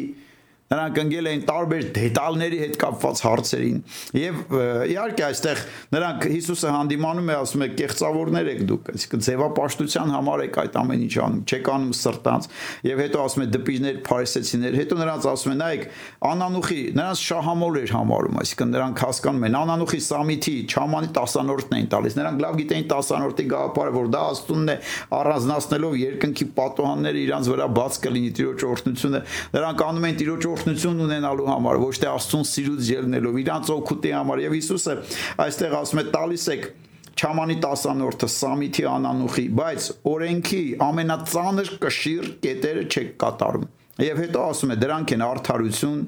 [0.72, 3.80] Նրանք ընկել էին տարբեր դետալների հետ կապված հարցերին
[4.16, 4.54] եւ
[4.92, 10.58] իհարկե այստեղ նրանք Հիսուսը հանդիմանում է ասում է կեղծավորներ եք դուք, այսինքն ձևապաշտության համար եք
[10.62, 12.48] այդ ամեն ինչ անում, չեք անում սրտանց
[12.88, 15.84] եւ հետո ասում է դպիժներ, փարիսեցիներ, հետո նրանց ասում է նայեք
[16.32, 22.16] անանուխի, նրանց շահամոլ էր համարում, այսինքն նրանք հասկանում են անանուխի սամիթի չամանի 10-րդն էին տալիս,
[22.22, 24.76] նրանք լավ գիտեին 10-րդի գաղափարը, որ դա աստունն է
[25.18, 31.46] առանձնացնելով երկնքի պատոհանները իրանց վրա բաց կլինի տիրոջ օրհնությունը, նրանք անում են տիրոջ օրհնություն ունենալու
[31.48, 34.94] համար, ոչ թե Աստծուն սիրուց ելնելով, իրանց օգուտի համար եւ Հիսուսը
[35.42, 36.66] այստեղ ասում է տալիս եք
[37.12, 43.66] Չամանի 10-րդը Սամիթի անանուխի, բայց օրենքի ամենածանր կշիռ կետերը չեք կատարում։
[44.02, 46.00] Եվ հետո ասում է դրանք են արդարություն,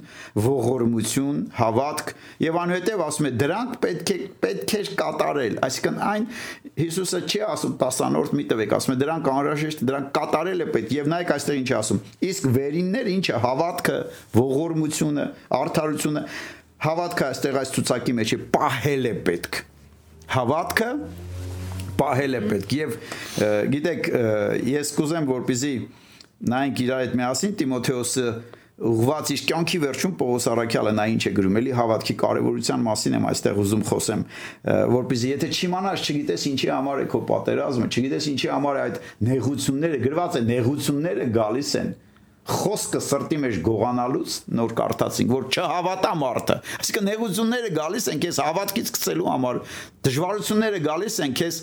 [0.45, 2.13] ողորմություն, հավատք
[2.45, 6.27] եւ անհետեւ ասում է դրանք պետք է պետք է կատարել, այսինքն այն
[6.75, 11.11] Հիսուսը չի ասում 10-րդ մի տվեք, ասում է դրանք անհրաժեշտ, դրանք կատարել է պետք եւ
[11.13, 13.99] նայեք այստեղ ինչ ասում։ Իսկ վերիններ ինչը հավատքը,
[14.35, 15.27] ողորմությունը,
[15.61, 16.25] արդարությունը,
[16.85, 19.61] հավատքը այստեղ այս ցուցակի մեջ է պահել է պետք։
[20.35, 20.91] Հավատքը
[21.95, 22.97] պահել է պետք եւ
[23.75, 24.09] գիտեք
[24.75, 25.75] ես կուզեմ որպեսզի
[26.51, 28.29] նայենք իրար հետ միասին Տիմոթեոսը
[28.75, 33.29] ուղված իր կյանքի վերջում Պողոս Արաքյալը նա ինչ է գրում, էլի հավատքի կարևորության մասին եմ
[33.31, 34.25] այստեղ ուզում խոսեմ,
[34.95, 38.99] որpեսզի եթե չիմանաս, չգիտես ինչի համար է քո պատերազմը, չգիտես ինչի համար է այդ
[39.31, 41.95] նեղությունները, գրված է նեղությունները գալիս են
[42.45, 48.91] խոսքը սրտի մեջ գողանալուց նոր կարդացինք որ չհավատա մարդը այսինքն նեղությունները գալիս են քեզ հավատքից
[48.99, 49.61] գցելու համար
[50.05, 51.61] դժվարությունները գալիս են քեզ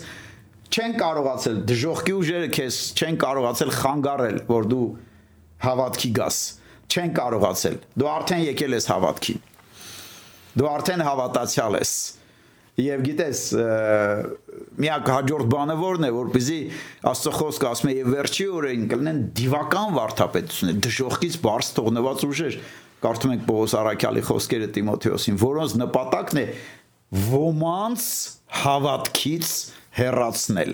[0.72, 4.86] չեն կարողացել դժողքի ուժերը քեզ չեն կարողացել խանգարել, որ դու
[5.66, 6.38] հավատքի գաս։
[6.92, 9.34] Չեն կարողացել։ Դու արդեն եկել ես հավատքի։
[10.52, 11.92] Դու արդեն հավատացյալ ես։
[12.82, 13.40] Եվ գիտես,
[14.80, 16.58] միակ հաջորդ բանը որն է, որպեսզի
[17.10, 22.56] Աստծո խոսքը ասում է եւ վերջի օրերին կլինեն դիվական վարդապետություն, դժողքից բարձ թողնված ուժեր։
[23.02, 26.46] Կարդում ենք Պողոս Արաքյալի խոսքերը Տիմոթեոսին, որոնց նպատակն է
[27.28, 28.08] ոմանց
[28.62, 29.52] հավատքից
[29.98, 30.72] հեռացնել։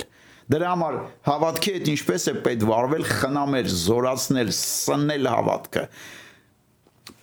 [0.48, 0.94] Դրա համար
[1.28, 5.85] հավատքի հետ ինչպես է պետք վարվել, խնամել, զորացնել, սննել հավատքը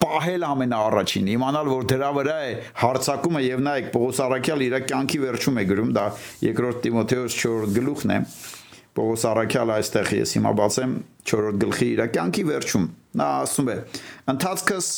[0.02, 5.60] պահել ամենաառաջին, իմանալ, որ դրա վրա է հարցակումը եւ նայեք Պողոս Արաքյալ իր կյանքի վերջում
[5.62, 6.06] է գրում, դա
[6.46, 8.20] երկրորդ Տիմոթեոս 4 գլուխն է։
[8.96, 10.96] Պողոս Արաքյալը այստեղ ես հիմա բացեմ
[11.32, 12.86] 4-րդ գլխի իր կյանքի վերջում։
[13.20, 13.78] Նա ասում է.
[14.36, 14.90] «Ընթացքս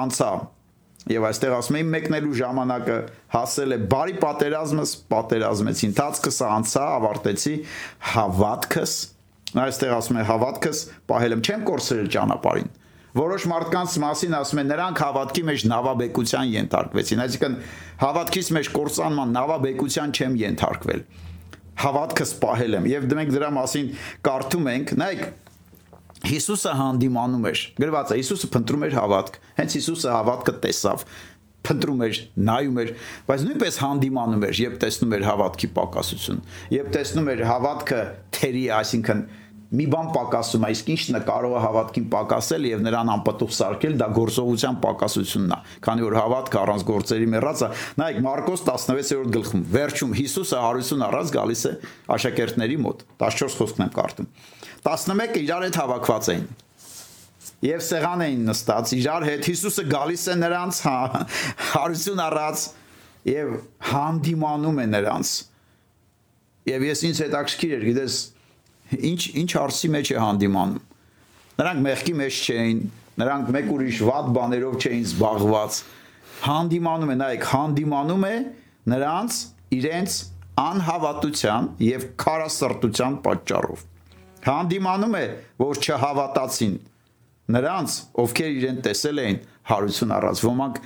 [0.00, 0.30] անցա
[1.12, 2.94] Եվ այստեղ ասում եմ մեկնելու ժամանակը
[3.34, 7.52] հասել է բարի պատերազմս, պատերազմեցի, ընթացքս անցա, ավարտեցի
[8.14, 8.94] հավատքս։
[9.64, 10.80] Այստեղ ասում է հավատքս,
[11.12, 12.72] պահել եմ, չեմ կորցրել ճանապարհին
[13.14, 17.54] որոշ մարդկանց մասին ասում են նրանք հավատքի մեջ նավաբեկության ենթարկվեցին այսինքն
[18.00, 21.04] հավատքից մեջ կործանման նավաբեկության չեմ ենթարկվել
[21.84, 23.92] հավատքը սպահել եմ եւ մենք դրա մասին
[24.26, 25.22] կարդում ենք նայեք
[26.24, 31.06] Հիսուսը հանդիմանում էր գրված է Հիսուսը փնտրում էր հավատք հենց Հիսուսը հավատքը տեսավ
[31.64, 32.90] փնտրում էր, նայում էր,
[33.28, 36.42] բայց նույնպես հանդիմանում էր, երբ տեսնում էր հավատքի պակասություն,
[36.74, 38.00] երբ տեսնում էր հավատքը
[38.36, 39.22] թերի, այսինքն
[39.74, 43.96] մի բան պակասում է, իսկ ինչն է կարող է հավատքին պակասել եւ նրան անպտուղ սարքել,
[43.98, 49.64] դա գործողության պակասությունն է։ Քանի որ հավատքը առանց գործերի մեռած է, նայեք Մարկոս 16-րդ գլխում,
[49.74, 51.72] վերջում Հիսուսը հարություն առած գալիս է
[52.14, 54.30] աշակերտների մոտ։ 14 խոսքն եմ կարդում։
[54.84, 56.46] 11-ը իրար հետ հավաքված էին
[57.64, 60.96] եւ սեղան էին նստած իրար հետ Հիսուսը գալիս է նրանց հա,
[61.70, 62.64] հարություն առած
[63.30, 63.52] եւ
[63.90, 65.30] հանդիմանում է նրանց
[66.68, 68.18] եւ ես ինձ հետաքրքիր էր գիտես
[68.94, 70.84] ինչ ինչ հարցի մեջ է հանդիմանում։
[71.54, 72.78] Նրանք մեղքի մեջ չէին,
[73.22, 75.80] նրանք մեկ ուրիշ վատ բաներով չէին զբաղված։
[76.44, 78.34] Հանդիմանում է, նայեք, հանդիմանում է
[78.94, 79.40] նրանց
[79.78, 80.16] իրենց
[80.64, 83.84] անհավատության եւ քարասրտության պատճառով։
[84.44, 85.24] Հանդիմանում է,
[85.64, 86.76] որ չհավատացին
[87.54, 90.78] նրանց, ովքեր իրեն տեսել էին հարություն առած։ Ոմանք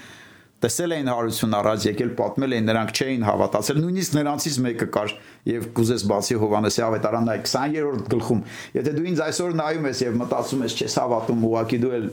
[0.58, 5.12] տեսել էին հարություն առաջ եկել պատմել էին նրանք չէին հավատացել նույնիսկ նրանցից մեկը կար
[5.48, 8.40] եւ կուզես բացի Հովանեսի ավետարանն այ 20-րդ գլխում
[8.74, 12.08] եթե դու ինձ այսօր նայում ես եւ մտածում ես չես հավատում ուղակի դու էլ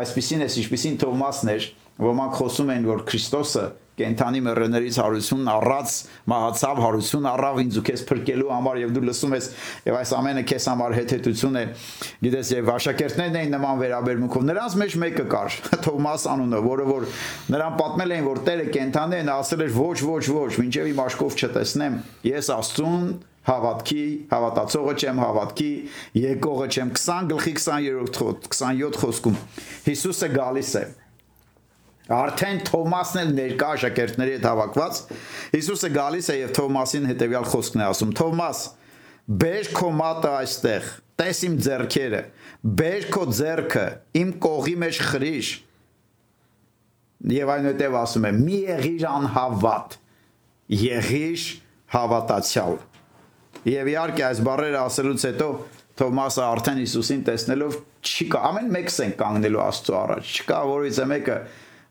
[0.00, 1.70] այսպեսին ես ինչպեսին Թոմասն էր
[2.04, 3.64] ոմանք խոսում են որ Քրիստոսը
[4.00, 5.94] կենթանի մեռներից հարություն առած
[6.32, 9.48] մահացավ հարություն առավ ինձ ու քեզ փրկելու համար եւ դու լսում ես
[9.86, 11.64] եւ այս ամենը քեզ համար հետհետություն է
[12.26, 17.08] գիտես եւ աշակերտներն էին նման վերաբերմունքով նրանց մեջ մեկը կար Թոմաս անունը որը որ
[17.54, 21.36] նրան պատմել էին որ Տերը կենթանի է ասել էր ոչ ոչ ոչ մինչեւ իմ աշկով
[21.40, 21.98] չտեսնեմ
[22.30, 23.10] ես Աստծուն
[23.50, 25.70] հավատքի, հավատացողը չեմ հավատքի,
[26.20, 28.18] եկողը չեմ 20 գլխի 20-րդ
[28.52, 29.38] 27 խոսքում
[29.86, 30.84] Հիսուսը գալիս է
[32.10, 35.00] Արդեն Թոմասն էլ ներկա աշակերտների հետ հավաքված
[35.52, 38.14] Հիսուսը գալիս է եւ Թոմասին հետեւյալ խոսքն է ասում.
[38.18, 38.62] Թոմաս,
[39.40, 40.88] բեր քո մատը այստեղ,
[41.20, 42.22] տես իմ ձեռքերը,
[42.80, 43.86] բեր քո ձեռքը,
[44.20, 45.50] իմ կողի մեջ խրիշ։
[47.30, 49.96] Եվ այնուհետև ասում է՝ մի եղիր անհավատ,
[50.80, 51.44] եղիր
[51.94, 52.78] հավատացյալ։
[53.70, 55.48] Եվ իհարկե այս բառերը ասելուց հետո
[56.00, 61.06] Թոմասը արդեն Հիսուսին տեսնելով չի կա ամեն մեկս են կանգնելու Աստծո առաջ։ Չկա որից է
[61.10, 61.34] մեկը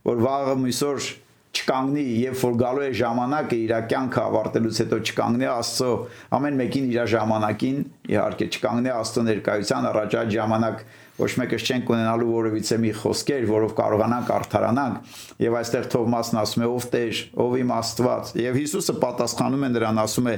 [0.07, 1.09] որ վաղը միսոր
[1.49, 5.89] չկանգնի, երբ որ գալու է ժամանակը իր կյանքը ավարտելուց հետո չկանգնի Աստծո
[6.38, 7.79] ամեն մեկին իր ժամանակին
[8.13, 10.83] իհարկե չկանգնի Աստծո ներկայության առաջ այդ ժամանակ
[11.19, 16.69] ոչ մեկս չենք ունենալու որևիցե մի խոսքեր, որով կարողանանք արդարանանք եւ այստեղ Թովմասն ասում է
[16.69, 20.35] ով Տեր, ով իմ Աստված եւ Հիսուսը պատասխանում է նրան ասում է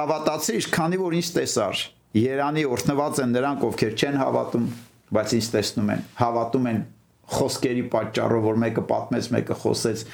[0.00, 4.64] հավատացիր, քանի որ ինձ տեսար Երանի օրհնված են նրանք, ովքեր չեն հավատում,
[5.14, 6.80] բայց ինձ տեսնում են, հավատում են
[7.34, 10.04] խոսքերի պատճառով, որ մեկը պատմեց, մեկը խոսեց,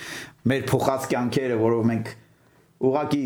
[0.52, 2.12] մեր փոխած կյանքերը, որով մենք
[2.86, 3.24] ուղակի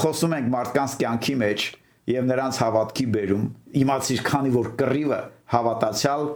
[0.00, 1.66] խոսում ենք մարդկանց կյանքի մեջ
[2.06, 3.46] եւ նրանց հավատքի բերում,
[3.82, 5.20] իմացիր, քանի որ կռիվը
[5.56, 6.26] հավատացյալ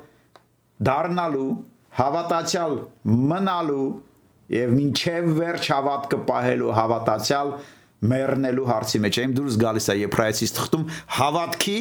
[0.90, 1.50] դառնալու,
[2.00, 2.78] հավատացյալ
[3.30, 3.88] մնալու
[4.50, 7.52] եւ մինչեւ վերջ հավատքը պահելու հավատացյալ
[8.10, 10.86] մեռնելու հարցի մեջ եմ դուրս գալիս է եբրայեցից թղթում
[11.20, 11.76] հավատքի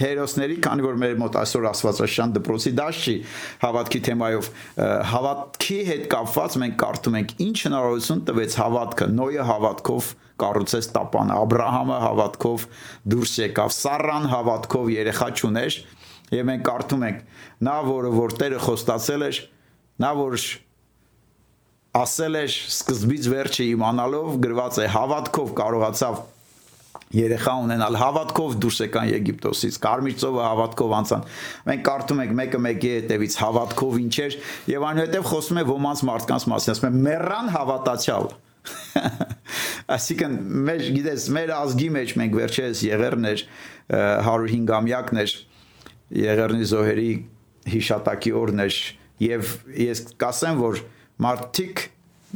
[0.00, 3.14] հերոսների, քանի որ մեր մոտ այսօր Աստվածաշան դպրոցի դաշ չի
[3.64, 4.48] հավատքի թեմայով,
[5.10, 10.10] հավատքի հետ կապված մենք կարդում ենք ինչ հնարավորություն տվեց հավատքը, Նոյը հավատքով
[10.40, 12.66] կառուցեց տապանը, Աբ รา համը հավատքով
[13.12, 15.78] դուրս եկավ, Սառան հավատքով երեխա չուներ,
[16.30, 17.22] եւ մենք կարդում ենք.
[17.66, 19.40] Նա որը որ Տերը խոստացել էր,
[20.00, 20.36] նա որ
[22.00, 26.20] ասել էր սկզբից վերջը իմանալով գրված է հավատքով կարողացավ
[27.10, 31.24] երեխա ունենալ հավատքով դուրս եկան Եգիպտոսից Կարմիր ծովը հավատքով անցան
[31.70, 34.36] մենք կարդում ենք մեկը մեկի հետևից հավատքով ինչեր
[34.70, 38.30] եւ այնուհետեւ խոսում է ոմանց մարդկանց մասին ասում է մեռան հավատացյալ
[39.96, 40.34] Այսինքն
[40.68, 43.44] մեր գիտես, մեր ազգի մեջ մենք վերջերս եղերներ
[43.90, 45.34] 105-ամյակներ
[46.20, 47.10] եղերնի զոհերի
[47.74, 48.78] հիշատակի օրներ
[49.24, 50.82] եւ ես կասեմ, որ
[51.26, 51.84] մարդիկ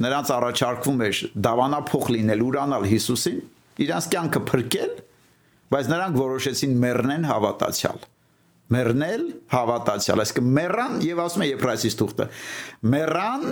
[0.04, 3.38] նրանց առաջարկվում էր դավանափոխ լինել ուրանալ Հիսուսին,
[3.84, 4.92] իրանց կյանքը փրկել,
[5.74, 8.04] բայց նրանք որոշեցին մեռնեն հավատացյալ
[8.74, 12.26] մեռնել հավատացյալ այսինքն մեռան եւ ասում է Եփրայցից թուղթը
[12.94, 13.42] մեռան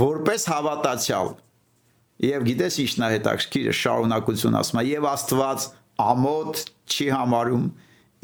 [0.00, 1.30] որպես հավատացյալ
[2.24, 5.66] եւ գիտես ինչն է հետաքրքիրը շարունակություն ասում է եւ Աստված
[6.04, 6.62] ամոթ
[6.94, 7.66] չի համարում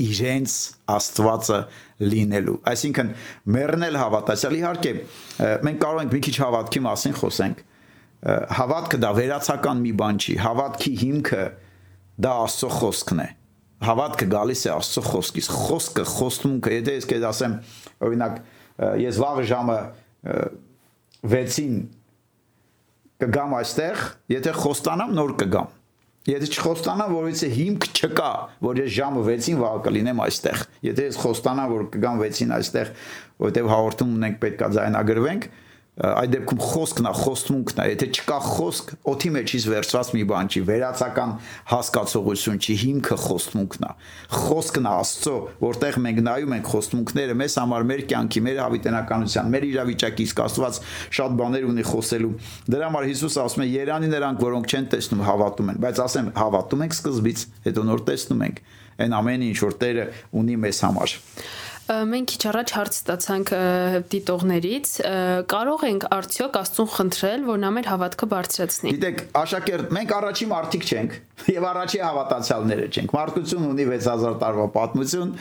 [0.01, 0.55] իրենց
[0.95, 1.59] Աստվածը
[2.11, 3.11] լինելու այսինքն
[3.57, 4.95] մեռնել հավատացյալ իհարկե
[5.67, 7.65] մենք կարող ենք մի քիչ հավատքի մասին խոսենք
[8.61, 11.45] հավատքը դա վերացական մի բան չի հավատքի հիմքը
[12.21, 13.29] դա Աստծո խոսքն է
[13.87, 17.57] հավատքը գալիս է Աստծո խոսքից խոսքը խոստումքը եթե ես կեզ ասեմ
[18.09, 18.41] օրինակ
[19.01, 19.79] ես վաղ ժամը
[21.35, 21.77] 6-ին
[23.25, 24.07] կգամ այստեղ
[24.37, 25.77] եթե խոստանամ նոր կգամ
[26.29, 28.31] Եթե չխոստանամ, որից է հիմք չկա,
[28.61, 32.91] որ ես ժամը 6-ին վաղ կլինեմ այստեղ։ Եթե ես խոստանամ, որ կգամ 6-ին այստեղ,
[33.41, 35.47] որովհետև հաղորդում ունենք պետքա ձայնագրվենք,
[36.01, 40.61] այդ դեպքում խոսքն է, խոստմունքն է, եթե չկա խոսք, օթի մեջից վերցված մի բան չի,
[40.71, 41.33] վերացական
[41.73, 43.91] հասկացողություն չի, հիմքը խոստմունքն է։
[44.37, 49.67] Խոսքն է Աստծո, որտեղ մենք նայում ենք խոստմունքները մեզ համար, մեր կյանքի, մեր հավիտենականության, մեր
[49.71, 50.81] իրավիճակի իսկ Աստված
[51.21, 52.35] շատ բաներ ունի խոսելու։
[52.71, 56.85] Դրա համար Հիսուսը ասում է՝ Երանի նրանք, որոնք չեն տեսնում, հավատում են, բայց ասեմ, հավատում
[56.87, 58.63] ենք սկզբից, հետո նոր տեսնում ենք
[59.01, 61.15] այն ամենը, ինչ որ Տերը ունի մեզ համար։
[61.91, 63.51] Մենք քիչ առաջ հարց ստացանք
[64.13, 64.91] դիտողներից,
[65.51, 70.87] կարող ենք արդյոք Աստծուն խնդրել, որ նա մեր հավատքը բարձրացնի։ Գիտեք, աշակերտ, մենք առաջի մարդիկ
[70.91, 71.17] չենք
[71.51, 75.33] եւ առաջի հավատացյալները չենք։ Մարդկություն ունի 6000 տարվա պատմություն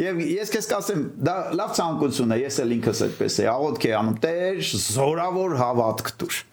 [0.00, 3.98] եւ ես քեզ կասեմ, դա լավ ցանկություն է, ես էլ ինքս այդպես եմ, աղոթք եմ
[3.98, 6.44] անում, Տեր, զորավոր հավատք տուր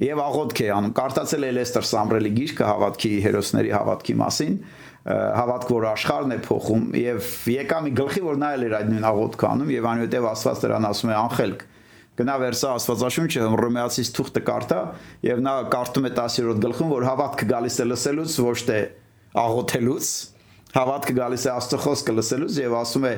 [0.00, 4.54] եւ աղոթք է անում։ Կարդացել է Լեստեր Սամրելի գիրքը հավատքի հերոսների հավատքի մասին,
[5.02, 9.48] հավատք որ աշխարհն է փոխում եւ եկա մի գլխի որ նայել էր այդ նույն աղոթքը
[9.48, 11.64] անում եւ այնուհետեւ Աստված դրան ասում է անխելք
[12.22, 14.80] գնա վերսա Աստվածաշունչը հռոմեացիս թուղթը կարդա
[15.26, 18.78] եւ նա կարդում է 10-րդ գլխում որ հավատքը գալիս է լսելուց ոչ թե
[19.42, 20.10] աղոթելուց
[20.72, 23.12] հավատքը գալիս է Աստծո խոսքը լսելուց եւ ասում է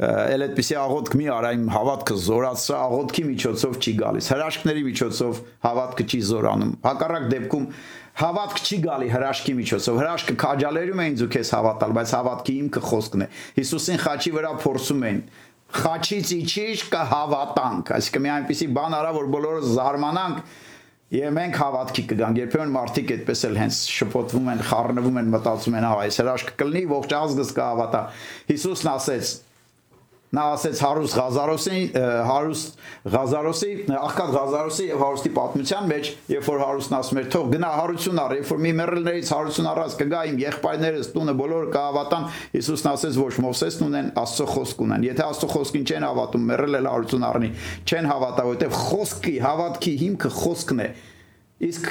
[0.00, 6.06] էլ այդպեսի աղոթք մի արա իմ հավատքը զորացրա աղոթքի միջոցով չի գալիս հրաշքների միջոցով հավատքը
[6.06, 7.66] չի զորանում հակառակ դեպքում
[8.20, 13.22] հավատք չի գալի հրաշքի միջոցով հրաշքը քաջալերում էին ու քեզ հավատալ բայց հավատքի հիմքը խոսքն
[13.24, 13.28] է
[13.60, 15.20] Հիսուսին խաչի վրա փորձում են
[15.70, 20.40] խաչից իջիշ կհավատանք այսինքն մի այնպեսի բան արա որ բոլորը զարմանանք
[21.10, 25.86] Եվ մենք հավատքի կգանք, երբեմն մարդիկ այդպես էլ հենց շփոթվում են, խառնվում են, մտածում են,
[25.88, 28.02] հա, այս հրաշքը կլինի, ողջ ազգս կհավատա։
[28.50, 29.32] Հիսուսն ասեց,
[30.30, 31.78] նա ասեց Հարուս Ղազարոսի
[32.28, 32.60] Հարուս
[33.14, 38.20] Ղազարոսի աղքատ Ղազարոսի եւ Հարուստի պատմության մեջ երբ որ Հարուսն ասում էր թող գնա հարություն
[38.22, 43.18] առ երբ որ մի մեռելներից հարություն առած կգա իմ եղբայրներս տունը բոլորը կհավատան Հիսուսն ասեց
[43.20, 47.50] ոչ Մովսեսն ունեն Աստծո խոսք ունեն եթե Աստծո խոսքին չեն հավատում մեռել էլ հարություն առնի
[47.90, 50.88] չեն հավատա որովհետեւ խոսքի հավատքի հիմքը խոսքն է
[51.70, 51.90] իսկ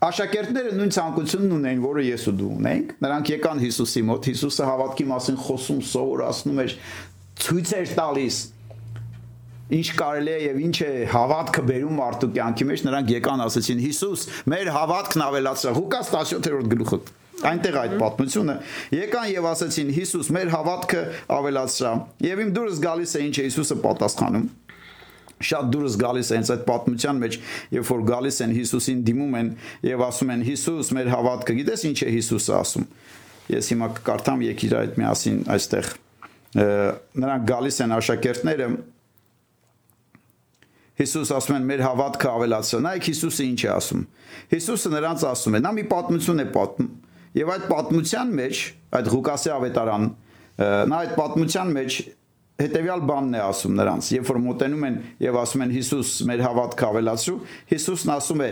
[0.00, 5.04] Աշակերտները նույն ցանկությունն ունեն, որը ես ու դու ունենք։ Նրանք եկան Հիսուսի մոտ, Հիսուսը հավատքի
[5.10, 6.76] մասին խոսում, սովորացնում էր,
[7.44, 8.40] ցույց էր տալիս
[9.70, 14.24] ինչ կարելի է եւ ինչ է հավատքը բերում մարդու կյանքի մեջ նրանք եկան ասեցին Հիսուս
[14.50, 16.98] մեր հավատքն ավելացրա Ղուկաս 17-րդ գլուխը
[17.50, 18.56] այնտեղ այդ պատմությունը
[18.96, 21.04] եկան եւ ասեցին Հիսուս մեր հավատքը
[21.36, 21.92] ավելացրա
[22.26, 24.50] եւ իմ դուրս գալիս է ինչ է Հիսուսը պատասխանում
[25.40, 27.38] շատ դուրս գալիս հենց այդ պատմության մեջ,
[27.72, 29.48] երբ որ գալիս են Հիսուսին դիմում են
[29.88, 32.86] եւ ասում են Հիսուս, մեր հավատքը, գիտես ինչ է Հիսուսը ասում։
[33.56, 35.92] Ես հիմա կկարդամ եկիր այդ միասին այստեղ
[36.54, 38.70] նրանք գալիս են աշակերտները
[41.00, 44.00] Հիսուս ասում են մեր հավատքը ավելացրել։ Նայեք Հիսուսը ինչ է ասում։
[44.50, 46.90] Հիսուսը նրանց ասում է, նա մի պատմություն է պատմում։
[47.40, 48.60] Եվ այդ պատմության մեջ,
[48.98, 50.04] այդ Ղուկասի ավետարան,
[50.90, 51.96] նա այդ պատմության մեջ
[52.60, 56.88] հետեւյալ բանն է ասում նրանց, երբ որ մոտենում են եւ ասում են Հիսուս մեր հավատքը
[56.90, 57.38] ավելացրու,
[57.70, 58.50] Հիսուսն ասում է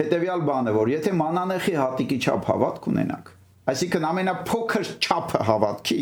[0.00, 3.28] հետեւյալ բանը, որ եթե մանանեխի հատիկի չափ հավատք ունենաք,
[3.70, 6.00] այսինքն ամենափոքր չափը հավատքի,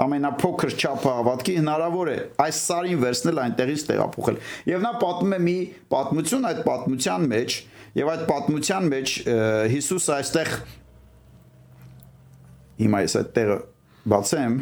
[0.00, 4.38] ամենափոքր չափը հավատքի հնարավոր է այս սարին վերցնել այնտեղից տեղափոխել։
[4.70, 5.56] Եվ նա պատմում է մի
[5.94, 7.56] պատմություն այդ պատմության մեջ,
[8.00, 9.14] եւ այդ պատմության մեջ
[9.74, 10.52] Հիսուսը այստեղ
[12.80, 13.58] հիմա ես այդ տեղը
[14.14, 14.60] բացեմ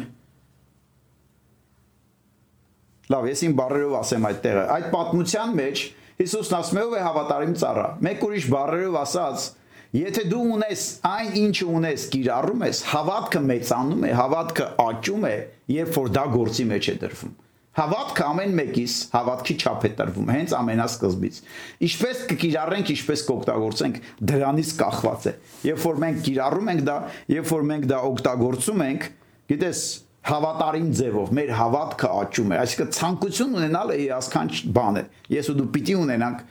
[3.09, 5.79] Լավ, ես իմ բառերով ասեմ այդ տեղը։ Այդ պատմության մեջ
[6.19, 9.45] Հիսուսն ասում է ով է հավատարիմ ծառա։ Մեկ ուրիշ բառերով ասած,
[9.89, 15.37] Եթե դու ունես այն ինչը ունես, կիրառում ես, հավատքը մեծանում է, հավատքը աճում է,
[15.73, 17.31] երբ որ դա գործի մեջ է դրվում։
[17.79, 21.39] Հավատքը ամեն մեկիս հավատքի չափ է տրվում, հենց ամենասկզբից։
[21.87, 23.99] Ինչպես կկիրառենք, ինչպես կօգտագործենք,
[24.29, 25.33] դրանից կախված է։
[25.69, 26.97] Երբ որ մենք կիրառում ենք դա,
[27.33, 29.09] երբ որ մենք դա օգտագործում ենք,
[29.49, 29.83] գիտես,
[30.29, 35.03] հավատարիմ ձևով մեր հավատքը աճում է, այսինքն ցանկություն ունենալը հիասքանչ բան է։
[35.39, 36.43] Ես ու դու պիտի ունենանք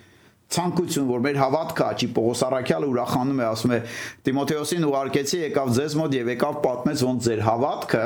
[0.48, 3.78] ցանկություն, որ մեր հավատքը աճի, Պողոս Արաքյալը ուրախանում է, ասում է
[4.28, 8.04] Տիմոթեոսին ուղարկեցի, եկավ ձեզ մոտ եւ եկավ պատմեց ոնց ձեր հավատքը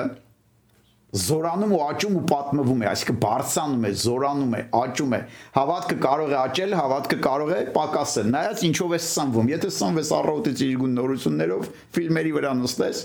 [1.13, 5.19] զորանում ու աճում ու պատմվում է, այսինքն բարձրանում է, զորանում է, աճում է։
[5.57, 10.63] Հավատքը կարող է աճել, հավատքը կարող է պակասել։ Նայած ինչով է սնվում։ Եթե սնվես առողջից
[10.65, 13.03] իր գուն նորություններով, ֆիլմերի վրա նստես,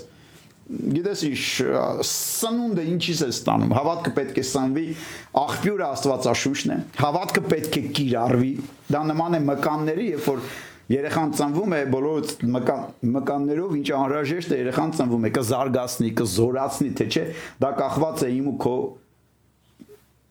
[0.68, 1.42] գիտես ինչ
[2.04, 4.86] սնունդը ինչից է ստանում հավատքը պետք է սնվի
[5.42, 8.50] աղբյուրը աստվածաշուչն է հավատքը պետք է կիրառվի
[8.92, 10.42] դա նման է մկանների երբ որ
[10.88, 17.06] երեխան ծնվում է բոլոր մկան մկաններով ինչ անհրաժեշտ է երեխան ծնվում է կզարգացնի, կզորացնի, թե
[17.12, 17.24] չէ,
[17.64, 18.74] դա կախված է իմ ու քո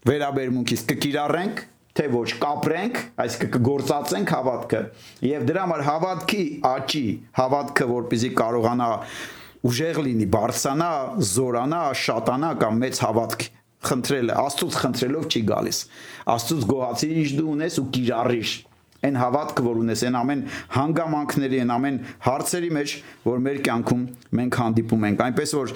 [0.10, 1.63] վերաբերմունքից կկիրառենք
[1.97, 4.82] թե ոչ կապրենք, այսինքն կգործածենք հավատքը
[5.28, 7.06] եւ դրա համար հավատքի աճի,
[7.38, 8.89] հավատքը որպեսզի կարողանա
[9.65, 10.91] ուժեղ լինի, բարձանա,
[11.34, 13.46] զորանա, շատանա կամ մեծ հավատք
[13.88, 15.82] խնդրելը, Աստծուց խնդրելով չի գալիս։
[16.38, 18.56] Աստծուց գոհացի ինչ դու ունես ու կիրառիր
[19.08, 20.39] այն հավատքը, որ ունես, այն ամեն
[20.74, 22.93] հանգամանքների, այն ամեն հարցերի մեջ,
[23.28, 24.06] որ մեր կյանքում
[24.39, 25.74] մենք հանդիպում ենք։ Այնպես որ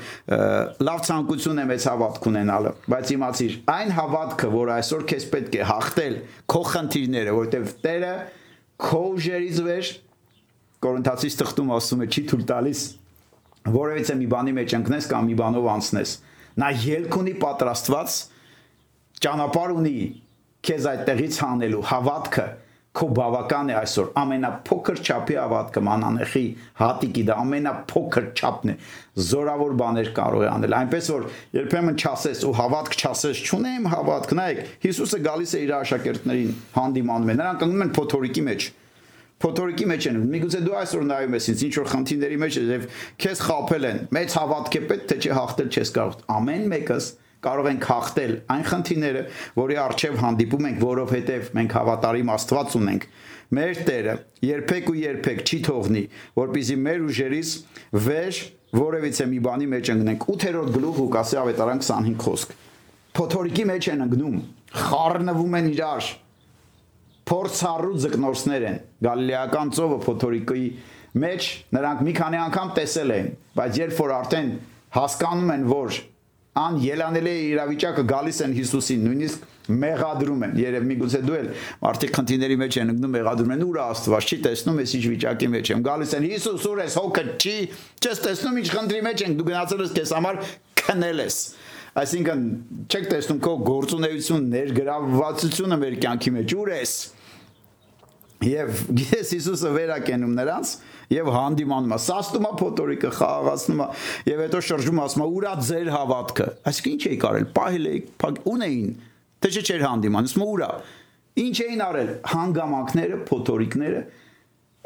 [0.88, 5.68] լավ ցանկություն է մեծ հավատք ունենալը, բայց իմացիր, այն հավատքը, որ այսօր քեզ պետք է
[5.72, 6.18] հաղթել
[6.52, 8.16] քո խնդիրները, որովհետև Տերը
[8.82, 9.94] քո ուժերից վեր
[10.82, 12.80] Կորինթացիս թղթում ասում է, չի թույլ տալիս
[13.70, 16.16] որևիցե մի բանի մեջ ընկնես կամ մի բանով անցնես։
[16.62, 18.18] Նա ելք ունի պատրաստված
[19.22, 19.96] ճանապարհ ունի
[20.66, 22.46] քեզ այդտեղից հանելու հավատքը
[22.92, 26.42] քո բավական է այսօր ամենափոքր չափի հավատքը մանանեխի
[26.82, 28.76] հատիկի դա ամենափոքր չափն է
[29.30, 34.62] զորավոր բաներ կարող է անել այնպես որ երբեմն չասես ու հավատք չասես չունեմ հավատք նայեք
[34.84, 38.68] Հիսուսը գալիս է իր աշակերտներին հանդիմանում է նրանք ընկնում են փոթորիկի մեջ
[39.42, 42.86] փոթորիկի մեջ են միգուցե դու այսօր նայում ես ինձ ինչ որ խնդիրների մեջ ես եւ
[43.26, 47.10] քեզ խափել են մեծ հավատք է պետք թե չէ հաղթել չես կարող ամեն մեկս
[47.42, 49.22] կարող ենք հաղթել այն խնդիրները,
[49.58, 53.08] որի արժև հանդիպում ենք, որովհետև մենք հավատարիմ Աստված ունենք։
[53.58, 54.14] Մեր Տերը
[54.46, 56.04] երբեք ու երբեք չի թողնի,
[56.38, 57.54] որpիսի մեր ուժերից
[58.06, 58.42] վեր
[58.78, 62.54] որևիցե մի բանի մեջ ընկնենք։ 8-րդ գլուխ Ղուկասի ավետարան 25 խոսք։
[63.18, 64.38] Փոթորիկի մեջ են ընկնում,
[64.86, 66.12] խառնվում են իրար։
[67.32, 70.66] Փորձառու ձկնորսներ են։ Գալիլեական ծովը փոթորիկի
[71.22, 74.50] մեջ նրանք մի քանի անգամ տեսել են, բայց երբ որ արդեն
[74.96, 76.00] հասկանում են, որ
[76.62, 79.46] ան ելանելի իրավիճակը գալիս են Հիսուսին, նույնիսկ
[79.82, 81.48] մեղադրում են։ Երև միգուցե դու էլ
[81.86, 85.72] մարդիկ խնդիրների մեջ են ընկնում, մեղադրում են, ուր Աստված չի տեսնում, ես ինչ վիճակի մեջ
[85.72, 87.56] եմ։ Գալիս են Հիսուս, ուր ես, հոգը չի,
[88.02, 90.42] չես տեսնում ինչ խնդրի մեջ ենք, դու գնացել ես քեզ համար
[90.82, 91.40] քնել ես։
[92.02, 92.44] Այսինքն
[92.92, 96.94] չեք տեսնում քո գործունեություն ներգրավվածությունը մեր կյանքի մեջ, ուր ես։
[98.42, 100.70] Եվ գիտես Հիսուսը վերակենում նրանց,
[101.12, 103.88] եւ հանդիմանում է սաստում է փոթորիկը խաղաղացնում է
[104.32, 108.02] եւ հետո շրջում ասում է ուրա ձեր հավատքը այսինքն ինչ էի կարել պահել էի
[108.52, 108.92] ունեին
[109.42, 110.70] թե չէ չէր հանդիման ասում ուրա
[111.42, 114.02] ինչ էին արել հանգամանքները փոթորիկները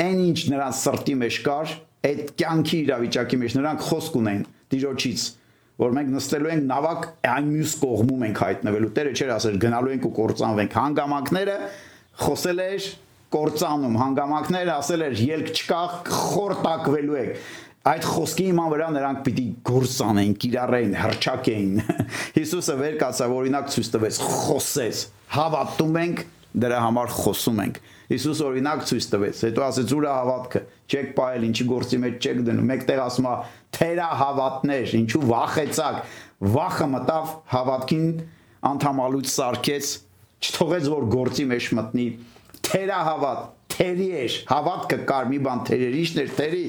[0.06, 1.74] այն ինչ նրանց սրտի մեջ կար
[2.06, 4.44] այդ կյանքի իրավիճակի մեջ նրանք խոսք ունեն
[4.76, 5.24] դիրոջից
[5.76, 10.06] որ մենք նստելու ենք նավակ այն մյուս կողմում ենք հայտնվելու Տերը չէր ասել գնալու ենք
[10.08, 11.56] ու կործանվենք հանգամանքները
[12.26, 12.88] խոսել էր
[13.36, 15.84] կորցանում հանգամանքներ ասել էր ելք չկա
[16.16, 17.38] խորտակվելու եք
[17.86, 21.76] այդ խոսքի իման վրա նրանք պիտի գործ անեն, կիրառեին, հրճակեին։
[22.40, 25.02] Հիսուսը վեր կացավ օրինակ ցույց տվեց, խոսեց։
[25.36, 26.24] Հավատում ենք,
[26.66, 27.78] դրա համար խոսում ենք։
[28.10, 32.68] Հիսուս օրինակ ցույց տվեց, հետո ասեց ուրա հավատքը, չեք ողել, ինչի գործի մեջ չեք դնում։
[32.74, 33.36] Մեկտեղ ասում է
[33.78, 35.98] թերա հավատներ, ինչու վախեցակ։
[36.56, 38.08] Վախը մտավ հավատքին
[38.70, 39.92] անդամալուց սարկեց,
[40.46, 42.08] չթողեց որ գործի մեջ մտնի
[42.76, 43.42] թերահավատ,
[43.76, 46.66] թերի էր, հավատքը կար մի բան թերեր, ի՞նչն էր թերի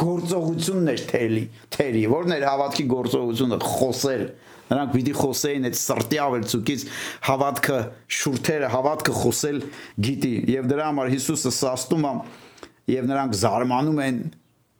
[0.00, 4.22] գործողությունն էր թերի, թերի, որն էր հավատքի գործողությունը, խոսել,
[4.70, 6.84] նրանք պիտի խոսեին այդ սրտի ավելցուկից
[7.28, 7.78] հավատքը
[8.18, 9.58] շուրթերը հավատքը խոսել
[10.06, 12.14] գիտի եւ դրա համար Հիսուսը սաստում է
[12.94, 14.20] եւ նրանք զարմանում են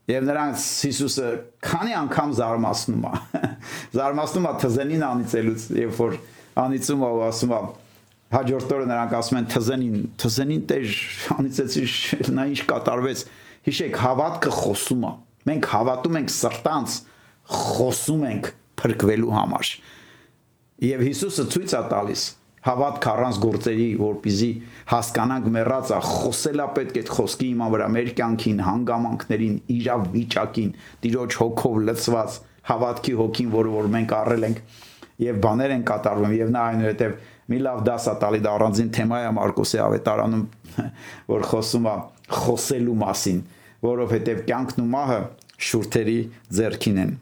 [0.09, 1.29] եւ նրանց Հիսուսը
[1.69, 3.13] քանի անգամ զարմացնում է
[3.99, 6.17] զարմացնում է թզենին անիծելուց երբ որ
[6.65, 7.61] անիծում է ու ասում է
[8.33, 10.95] հաջորդ օրը նրանք ասում են թզենին, թզենին տեր
[11.35, 11.83] անիծեցի
[12.35, 13.21] նա ինչ կատարվեց։
[13.65, 15.11] Հիշեք, հավատքը խոսում է։
[15.45, 16.95] Մենք հավատում ենք սրտանց,
[17.55, 18.49] խոսում ենք
[18.81, 19.69] փրկվելու համար։
[20.85, 22.23] Եվ Հիսուսը ցույց է տալիս
[22.65, 24.49] հավատք առանց գործերի, որպիզի
[24.89, 30.71] հասկանանք մեռածա, խոսելա պետք այդ խոսքի հիմա վրա մեր կյանքին, հանգամանքներին, իրավիճակին,
[31.05, 32.39] տիրոջ հոգով լցված
[32.71, 34.63] հավատքի հոգին, որը որ մենք առել ենք
[35.25, 37.13] եւ բաներ են կատարվում եւ նա այնուհետեւ
[37.51, 40.45] մի լավ դասա տալի դա առանձին թեմա է Մարկոսի ավետարանում
[41.33, 41.95] որ խոսում է
[42.39, 43.41] խոսելու մասին
[43.85, 45.19] որովհետեւ կյանքն ու մահը
[45.69, 46.17] շուրթերի
[46.59, 47.13] ձեռքին են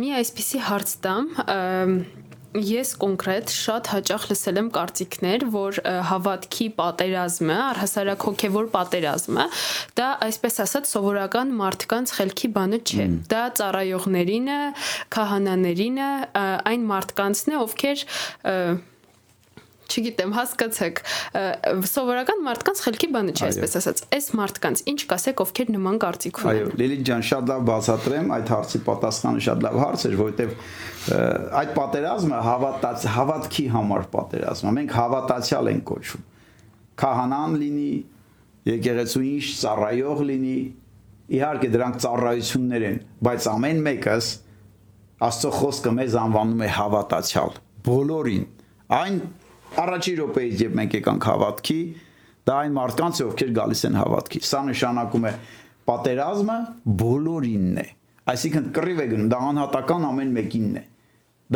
[0.00, 1.28] մի այսպիսի հարց տամ
[2.56, 5.78] Ես կոնկրետ շատ հաճախ լսել եմ կարծիքներ, որ
[6.08, 9.46] հավատքի պատերազմը, առհասարակ հոգևոր պատերազմը,
[10.00, 14.60] դա այսպես ասած սովորական մարդկանց խելքի բանը չէ։ Դա ծառայողներին է,
[15.16, 16.10] քահանաներին է,
[16.72, 18.06] այն մարդկանցն է, ովքեր
[19.86, 21.00] չգիտեմ, հասկացեք,
[21.90, 26.50] սովորական մարդկանց խելքի բանը չէ, այսպես ասած։ Այս մարդկանց ինչ կասեք, ովքեր նման կարծիք ունեն։
[26.52, 30.56] Այո, Լիլիթ ջան, շատ լավ բացատրեմ, այդ հարցի պատասխանը շատ լավ հարց էր, որովհետև
[31.60, 36.26] այդ պատերազմը հավատաց հավատքի համար պատերազմ է։ Մենք հավատացյալ ենք կոչվում։
[36.96, 37.92] Քահանան լինի,
[38.66, 40.58] եկեղեցու ինչ ծառայող լինի,
[41.36, 44.32] իհարկե դրանք ծառայություններ են, բայց ամեն մեկս
[45.16, 47.54] Աստծո խոսքը մեզ անվանում է հավատացյալ
[47.86, 48.42] բոլորին
[48.96, 49.14] այն
[49.82, 51.78] առաջի րոպեից երբ մենք եկանք հավատքի,
[52.46, 55.32] դա այն մարդկանց է, ովքեր գալիս են հավատքի։ Սա նշանակում է
[55.90, 56.58] պատերազմը
[57.02, 57.86] բոլորինն է։
[58.26, 60.84] Այսինքն կռիվ է գնում, դա անհատական ամեն մեկինն է։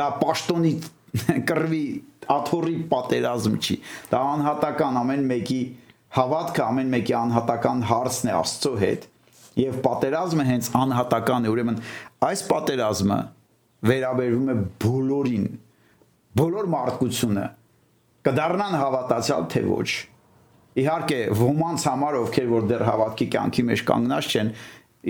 [0.01, 0.73] Դա պաշտոնի
[1.51, 1.85] կռվի
[2.31, 3.77] աթորի պատերազմ չի։
[4.11, 5.63] Դա անհատական ամեն մեկի
[6.11, 9.09] հավատքը ամեն մեկի անհատական հարցն է Աստծո հետ
[9.61, 11.79] եւ պատերազմը հենց անհատական է ուրեմն
[12.27, 13.19] այս պատերազմը
[13.91, 15.47] վերաբերվում է բոլորին
[16.41, 17.47] բոլոր մարդկությունը
[18.27, 19.89] կդառնան հավատացյալ թե ոչ
[20.81, 24.53] իհարկե ոմանց համար ովքեր որ դեռ հավատքի կյանքի մեջ կանգնած չեն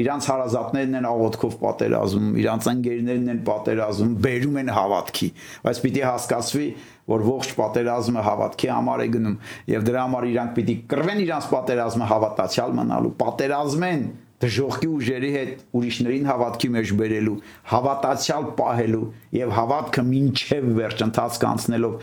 [0.01, 5.29] իրանց հարազատներն են աղոթքով պատերազում, իրանց ընկերներն են պատերազում, բերում են հավատքի,
[5.67, 6.69] բայց պիտի հասկացվի,
[7.11, 9.37] որ ողջ պատերազմը հավատքի համար է գնում
[9.75, 14.05] եւ դրա համար իրանք պիտի կռվեն իրանց պատերազմը հավատացյալ մնալու, պատերազմեն
[14.41, 17.35] դժողքի ուժերի հետ ուրիշներին հավատքի մեջ բերելու,
[17.75, 19.03] հավատացյալ պահելու
[19.37, 21.99] եւ հավատքը ոչ վերջ ընթացք անցնելով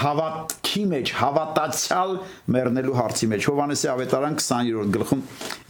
[0.00, 2.14] հավատքի մեջ, հավատացյալ
[2.54, 5.22] մեռնելու հարցի մեջ։ Հովանեսի ավետարան 20-րդ գլխում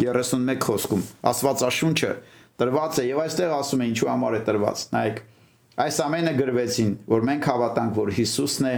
[0.02, 1.02] 31 խոսքում
[1.32, 2.12] Աստվածաշունչը
[2.62, 5.20] տրված է եւ այստեղ ասում է ինչու համար է տրված։ Նայեք,
[5.82, 8.74] այս ամենը գրվեցին, որ մենք հավատանք, որ Հիսուսն է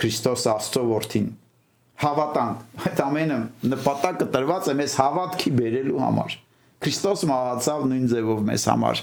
[0.00, 1.26] Քրիստոս Աստծո որդին։
[2.04, 3.36] Հավատանք, այդ ամենը
[3.74, 6.38] նպատակը տրված է մեզ հավատքի բերելու համար։
[6.84, 9.02] Քրիստոս մահացավ նույն ձևով մեզ համար,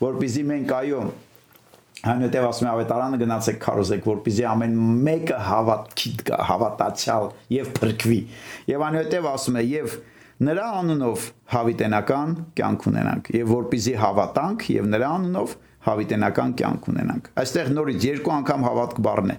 [0.00, 1.02] որբիզի մենք այո
[2.00, 6.12] Այնուհետև ասում է ավետարանը գնացեք քարոզեք, որպեսզի ամեն մեկը հավատքի
[6.48, 7.26] հավատացյալ
[7.56, 8.20] եւ փրկվի։
[8.70, 9.96] Եվ այնուհետև ասում է եւ
[10.40, 15.54] նրա անունով հավիտենական կյանք ունենանք եւ որպեսզի հավատանք եւ նրա անունով
[15.90, 19.38] հավիտենական կյանք ունենանք։ Այստեղ նորից երկու անգամ հավատք բառն է։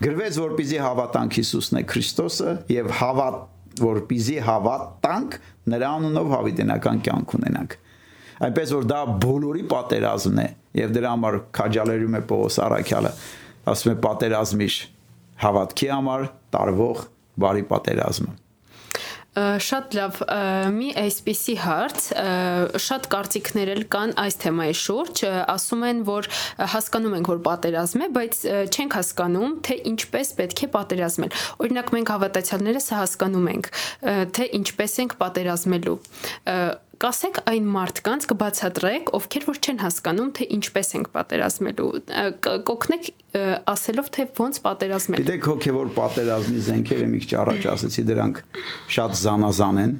[0.00, 3.38] Գրվեց որպեսզի հավատանք Հիսուսն է Քրիստոսը եւ հավատ
[3.80, 5.36] որպեսզի հավատանք
[5.74, 7.76] նրա անունով հավիտենական կյանք ունենանք
[8.46, 10.48] այնպես որ դա բոլորի պատերազմն է
[10.80, 13.14] եւ դրա համար քաջալերում է Պողոս Արաքյալը
[13.70, 14.74] ասում է պատերազմիչ
[15.44, 17.02] հավատքի համար տարվող
[17.40, 18.38] բարի պատերազմը
[19.30, 20.16] շատ լավ
[20.74, 22.06] մի այսպիսի հարց
[22.82, 25.22] շատ կարծիքներ էլ կան այս թեմայի շուրջ
[25.54, 26.28] ասում են որ
[26.72, 28.40] հասկանում ենք որ պատերազմ է բայց
[28.74, 33.72] չենք հասկանում թե ինչպես պետք է պատերազմել օրինակ մենք հավատացյալներս հասկանում ենք
[34.34, 35.98] թե ինչպես ենք պատերազմելու
[37.00, 41.86] կասեք այն մարդկանց կբացատրեք, ովքեր որ չեն հասկանում, թե ինչպես ենք պատերազմելու։
[42.44, 43.08] Կօգնեք
[43.72, 48.42] ասելով, թե ոնց պատերազմել։ Գիտեք, հոգևոր պատերազմի զենքերը մի քիչ առաջ ասացի, դրանք
[48.96, 49.94] շատ զանազան են։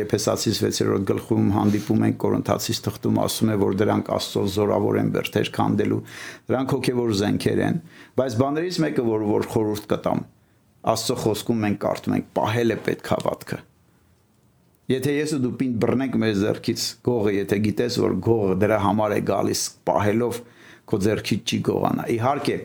[0.00, 5.50] Եփեսացիս 6-րդ գլխում հանդիպում են Կորինթացիս թղթում ասում է, որ դրանք Աստծո զորավոր են բերթեր
[5.60, 6.04] քանդելու։
[6.48, 7.82] Դրանք հոգևոր զենքեր են,
[8.16, 10.22] բայց բաներից մեկը, որ որ խորհուրդ կտամ,
[10.94, 13.66] Աստծո խոսքում մենք կարդում ենք, պահել է պետք հավատքը
[14.90, 19.12] Եթե ես ու դու պինդ բռնենք մեր зерքից գողը, եթե գիտես որ գողը դրա համար
[19.14, 20.40] է գալիս պահելով
[20.90, 22.56] քո зерքից չի գողանա։ Իհարկե,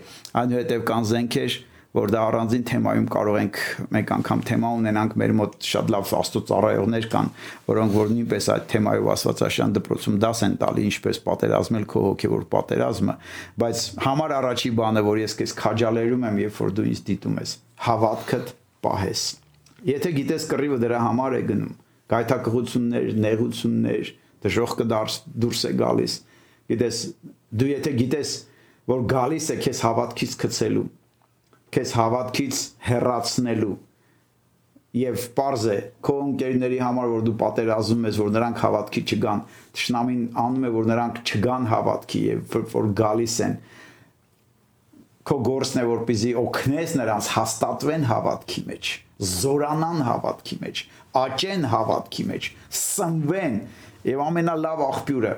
[0.41, 1.57] այնուհետև կան զենքեր,
[1.95, 3.59] որ դա առանձին թեմայում կարող ենք
[3.93, 7.30] մեկ անգամ թեմա ունենանք մեր մոտ շատ լավ աստուծառայողներ կան,
[7.69, 13.17] որոնք որ նույնպես այդ թեմայով աստվածաշան դպրոցում դաս են տալի ինչպես պատերազմել քո հոգևոր պատերազմը,
[13.63, 17.57] բայց համար առաջի բանը, որ ես քեզ քաջալերում եմ, երբ որ դու ինձ դիտում ես,
[17.86, 18.53] հավատքդ
[18.86, 19.26] պահես։
[19.86, 21.73] Եթե գիտես կռիվը դրա համար է գնում,
[22.13, 24.11] գայթակղություններ, նեղություններ,
[24.45, 26.17] դժոխքը դարս դուրս է գալիս։
[26.71, 27.01] Գիտես,
[27.55, 28.35] դու եթե գիտես,
[28.91, 30.85] որ գալիս է քեզ հավատքից գցելու,
[31.75, 33.75] քեզ հավատքից հեռացնելու
[34.95, 35.77] եւ པարզ է
[36.07, 39.41] քո ընկերների համար որ դու պատերազում ես որ նրանք հավատքի չգան
[39.75, 43.57] ճշնամին անում է որ նրանք չգան հավատքի եւ որ գալիս են
[45.26, 48.91] քո գործն է որպեսզի օգնես նրանց հաստատվեն հավատքի մեջ
[49.36, 50.84] զորանան հավատքի մեջ
[51.15, 53.59] աճեն հավատքի մեջ, սնվեն
[54.05, 55.34] եւ ամենալավ աղբյուրը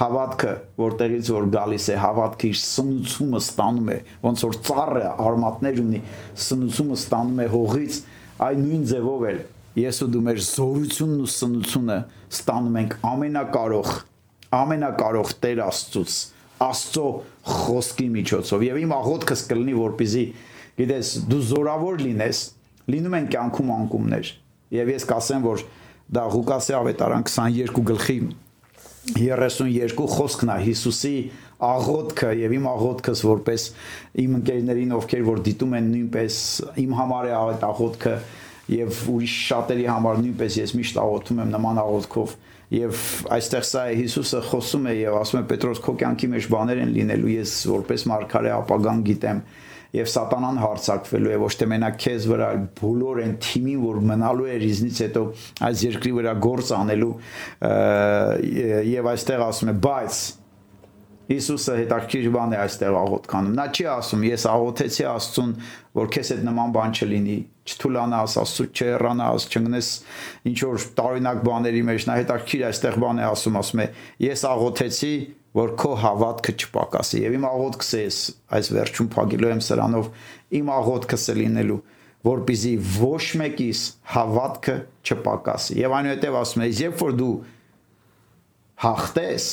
[0.00, 6.00] հավատքը, որտեղից որ գալիս է, հավատքը իր սնուցումը ստանում է, ոնց որ ծառը արմատներ ունի,
[6.46, 7.98] սնուցումը ստանում է հողից,
[8.48, 9.42] այն նույն ձևով էլ
[9.80, 11.98] ես ու դու մեր զորությունն ու սնությունը
[12.40, 13.90] ստանում ենք ամենակարող,
[14.60, 16.16] ամենակարող Տեր Աստծուց,
[16.60, 17.06] Աստծո
[17.50, 20.24] խոսքի միջոցով։ Եվ իմ աղոթքս կլինի, որպեսզի
[20.80, 22.42] գիտես, դու զորավոր լինես,
[22.90, 24.32] լինում են կյանքում անկումներ։
[24.76, 25.64] Եվ ես կասեմ, որ
[26.10, 28.18] դա Ղուկասի ավետարան 22 գլխի
[29.16, 31.14] 32 խոսքն է Հիսուսի
[31.64, 33.64] աղոթքը եւ իմ աղոթքս որպես
[34.22, 36.36] իմ ընկերներին ովքեր որ դիտում են նույնպես
[36.84, 38.14] իմ համար է այդ աղոթքը
[38.74, 42.34] եւ ուրիշ շատերի համար նույնպես ես միշտ աղոթում եմ նման աղոթքով
[42.70, 43.00] եւ
[43.34, 46.92] այստեղ սա է Հիսուսը խոսում է եւ ասում է Պետրոս քո կյանքի մեջ բաներ են
[46.94, 49.42] լինելու ես որպես մարգարե ապագան գիտեմ
[49.90, 54.46] եւ սատանան հարցակվելու է ոչ թե մենակ քեզ վրա, այլ բոլոր այն թիմին, որ մնալու
[54.46, 55.22] է ռիզնից հետո
[55.66, 57.14] այս երկրի վրա գործ անելու
[58.90, 60.20] եւ այստեղ ասում է, բայց
[61.30, 65.52] Հիսուսը հետաքրքիր բան է այստեղ աղոթքանում։ Նա չի ասում, ես աղոթեցի Աստծուն,
[66.00, 67.36] որ քեզ հետ նման բան չլինի,
[67.70, 69.90] չթուլանաս, Աստծու չեռանաս, չընկնես
[70.50, 73.86] ինչ որ տարօրինակ բաների մեջ։ Նա հետաքրքիր այստեղ բան է ասում, ասում է,
[74.26, 75.14] ես աղոթեցի,
[75.56, 78.02] որ քո հավատքը չպակասի եւ իմ աղոթքս է
[78.54, 80.10] այս վերջում փակելու եմ սրանով
[80.60, 81.78] իմ աղոթքս է լինելու
[82.30, 83.80] որպիսի ոչ մեկիս
[84.14, 84.76] հավատքը
[85.10, 87.32] չպակասի եւ այնուհետեւ ասում է երբ որ դու
[88.84, 89.48] հաղթես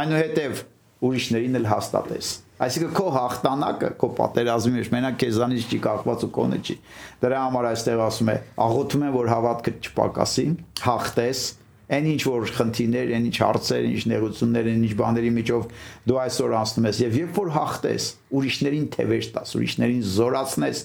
[0.00, 0.64] այնուհետեւ
[1.04, 2.32] ուրիշներին էլ հաստատես
[2.66, 6.76] այսինքն քո հաղթանակը քո պատերազմի մեջ մենակ քեզանից չի կախված ու կոնը չի
[7.24, 8.36] դրա համար այստեղ ասում է
[8.66, 10.46] աղոթում եմ որ հավատքը չպակասի
[10.86, 11.42] հաղթես
[11.86, 15.68] այն ինչ որ խնդիրներ, այն ինչ հարցեր, ինչ նեղություններ, այն ինչ բաների միջով
[16.10, 18.08] դու այսօր անցնում ես եւ երբ որ հաղթես,
[18.40, 20.80] ուրիշներին թևեր տաս, ուրիշներին զորացնես,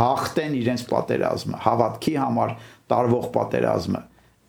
[0.00, 2.56] հաղթեն իրենց պատերազմը, հավատքի համար
[2.96, 4.02] տարվող պատերազմը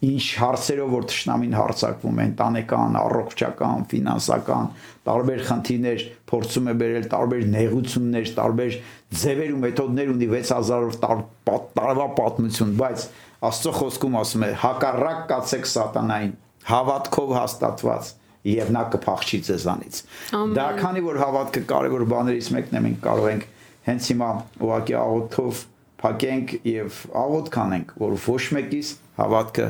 [0.06, 4.68] ինչ հարցերով որ ճշնամին հարցակվում են, տանեկան, առողջական, ֆինանսական,
[5.08, 8.78] տարբեր խնդիրներ փորձում է բերել, տարբեր նեղություններ, տարբեր
[9.18, 11.00] ձևեր ու մեթոդներ ունի 6000-ով
[11.78, 13.08] տարվա պատմություն, բայց
[13.48, 16.32] Աստծո խոսքում ասում է հակառակ կացեք սատանային
[16.68, 18.08] հավատքով հաստատված
[18.50, 20.00] եւ նա կփախչի ձեզանից։
[20.58, 23.45] Դա քանի որ հավատքը կարևոր բաներից մեկն է մենք կարող ենք
[23.88, 24.30] հենց հիմա
[24.68, 25.62] ուղակի աղոթով
[26.02, 29.68] փակենք եւ աղոթ կանենք որ ոչ մեկից հավատքը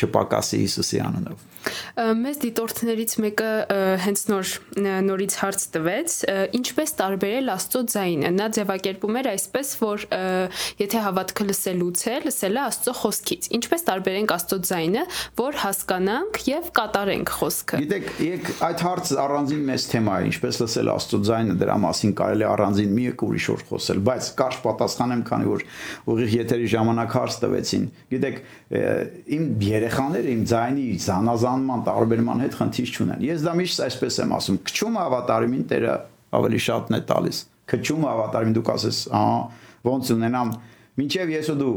[0.00, 1.46] չպակասի Հիսուսի անունով։
[2.20, 3.48] Մեզ դիտորդներից մեկը
[4.00, 4.50] հենց նոր
[5.04, 6.14] նորից հարց տվեց,
[6.56, 10.06] ինչպես տարբերել Աստծո ձայնը։ Նա ձևակերպում էր այսպես, որ
[10.80, 15.04] եթե հավատքը լսելուց է, լսելը Աստծո խոսքից։ Ինչպես տարբերենք Աստծո ձայնը,
[15.40, 20.92] որ հասկանանք եւ կատարենք խոսքը։ Գիտեք, եկ այդ հարցը առանձին մեծ թեմա է, ինչպես լսել
[20.96, 25.50] Աստծո ձայնը, դրա մասին կարելի առանձին մի եք ուրիշ օր խոսել, բայց կարճ պատասխանեմ, քանի
[25.50, 25.64] որ
[26.10, 28.40] ուղիղ եթերի ժամանակ հարց տվեցին։ Գիտեք,
[29.36, 29.46] իմ
[29.90, 34.58] երեխաները իմ ձայնի զանազան զանման տարբերման հետ խնդիր չունեն։ Ես դա միշտ այսպես եմ ասում,
[34.70, 35.94] քչում ավատարիմին Տերը
[36.38, 39.40] ավելի շատն է տալիս։ Քչում ավատարիմին դուք ասես, ահա,
[39.90, 40.52] ոնց ունենամ,
[41.00, 41.74] ինչև ես ու դու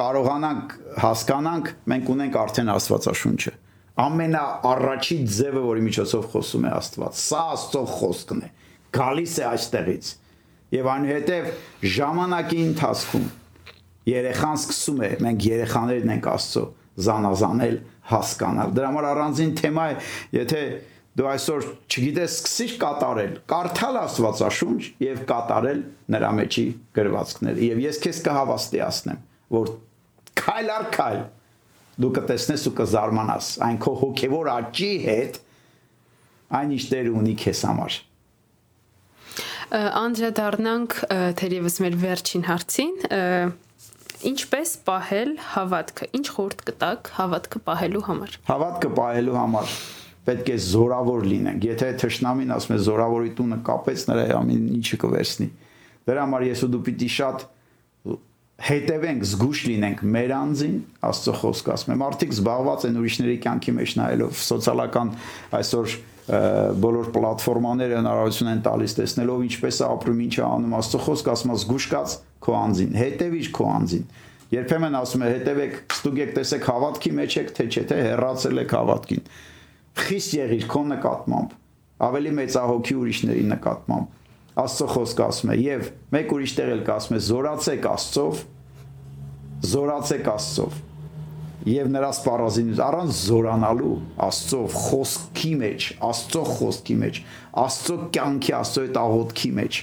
[0.00, 3.52] կարողանանք հասկանանք, մենք ունենք արդեն Աստվածաշունչը։
[4.00, 8.50] Ամենա առաջի ձևը, որի միջոցով խոսում է Աստված, սա Աստծո խոսքն է։
[8.96, 10.12] Գալիս է այստեղից։
[10.70, 11.50] Եվ այնուհետև
[11.98, 13.26] ժամանակի ընթացքում
[14.10, 16.64] երեխան սկսում է, մենք երեխաներն ենք Աստծո
[17.06, 17.76] զանազանել
[18.10, 19.98] հասկանալ։ Դրա համար առանձին թեմա է,
[20.40, 20.62] եթե
[21.20, 25.80] դու այսօր չգիտես սկսիր կատարել, կարդալ Աստվածաշունչ եւ կատարել
[26.14, 26.66] նրա մեջի
[26.96, 29.22] գրվածքները։ Եվ ես քեզ կհավաստիացնեմ,
[29.58, 29.72] որ
[30.40, 31.22] քայլ առ քայլ
[32.00, 35.40] դու կտեսնես ու կզարմանաս այն քո հոգևոր աճի հետ
[36.60, 37.98] այն ինչ դեր ունի քեզ համար
[40.00, 40.96] անդրադառնանք
[41.40, 42.94] թերևս մեր վերջին հարցին
[44.20, 49.72] Ինչպես պահել հավատքը։ Ինչ խորտ կտակ հավատքը պահելու համար։ Հավատքը պահելու համար
[50.26, 55.48] պետք է զորավոր լինենք։ Եթե թշնամին ասում է զորավորի տունը կապեց, նրա ամեն ինչը կվերցնի։
[56.10, 57.46] Դրա համար ես ու դու պիտի շատ
[58.60, 60.74] հետևենք, զգուշ լինենք մեր անձին,
[61.08, 65.12] Աստծո խոսքը ասում է, մարդիկ զբաղված են ուրիշների կյանքի մեջ նայելով սոցիալական
[65.60, 65.94] այսօր
[66.84, 71.54] բոլոր պլատֆորմաները հնարավորություն են տալիս տեսնելով ինչպես է ապրում, ինչ է անում, Աստծո խոսքը ասում
[71.54, 74.04] է զգուշ կաց քո անձին, հետևիր քո անձին։
[74.50, 79.26] Երբեմն ասում է հետևեք, ստուգեք, տեսեք հավատքի մեջ եք, թե չէ, թե հեռացել եք հավատքին։
[80.00, 81.52] Խիստ եղիր քո նկատմամբ,
[82.10, 84.16] ավելի մեծահոգի ուրիշների նկատմամբ։
[84.60, 88.40] Աստծո խոսքը ասում է, եւ մեկ ուրիշ տեղ էլ կասում է, զորացեք Աստծով,
[89.70, 90.80] զորացեք Աստծով
[91.70, 93.94] եւ նրա սպառազինից առանց զորանալու
[94.26, 97.18] Աստծո խոսքի մեջ, Աստծո խոսքի մեջ,
[97.60, 99.80] Աստծո կյանքի, Աստծո այդ աղոթքի մեջ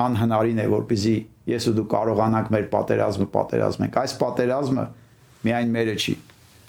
[0.00, 1.14] անհնարին է որպեսզի
[1.50, 4.84] ես ու դու կարողանանք մեր պատերազմը պատերազմենք։ Այս պատերազմը
[5.46, 6.14] միայն մերը չի։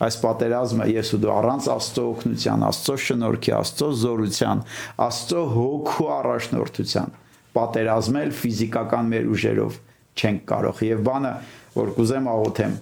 [0.01, 4.63] այս պատերազմը ես ու դու առանց Աստծո օգնության, Աստծո շնորհքի, Աստծո զորության,
[5.05, 7.11] Աստծո հոգու առաջնորդության
[7.51, 9.77] պատերազմել ֆիզիկական մեր ուժերով
[10.17, 11.33] չենք կարող։ Եվ բանը,
[11.75, 12.75] որ կուզեմ աղոթեմ,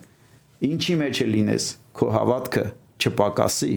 [0.70, 1.68] ինչի մեջ է լինես,
[2.00, 2.66] քո հավատքը
[3.00, 3.74] չպակասի,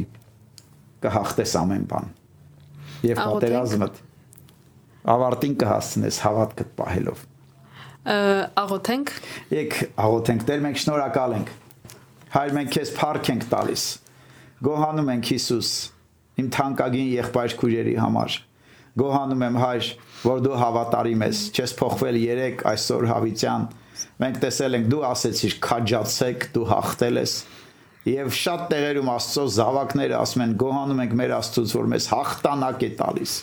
[1.02, 2.10] կհաղթես ամեն բան։
[3.10, 3.90] Եվ պատերազմը
[5.12, 7.22] ավարտին կհասցնես հավատքդ պահելով։
[8.03, 9.11] Աղոթենք։
[9.55, 11.50] Եկ աղոթենք, Տեր մենք շնորհակալ ենք
[12.32, 13.84] Հայր մենք քեզ փառք ենք տալիս։
[14.66, 15.70] Գոհանում ենք Հիսուս
[16.42, 18.36] իմ թանկագին եղբայր քույրերի համար։
[19.03, 19.90] Գոհանում եմ Հայր,
[20.26, 23.66] որ դու հավատարիմ ես, չես փոխվել երեք այսօր հավիտյան։
[24.22, 27.38] Մենք տեսել ենք դու ասեցիր քաջացեք, դու հաղթել ես։
[28.03, 32.90] Եվ շատ տեղերում Աստծո զավակները ասում են գոհանում ենք մեր Աստծուց, որ մեզ հաղթանակ է
[32.98, 33.34] տալիս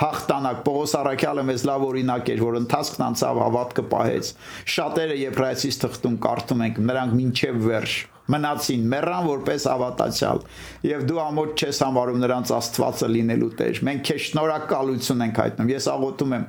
[0.00, 4.30] հաղթանակ Պողոս Արաքյալը մեզ լավ օրինակ էր, որ ընթացքն անցավ հավատքը պահեց։
[4.76, 10.42] Շատերը Եբրայեցիս թղթում կարդում ենք, նրանք մինչև վերջ մնացին, մեռան որպես հավատացյալ։
[10.86, 15.88] Եվ դու ամոթ չես համարում նրանց Աստվածը լինելու Տեր։ Մենք քեզ շնորհակալություն ենք հայտնում։ Ես
[15.94, 16.44] աղոթում եմ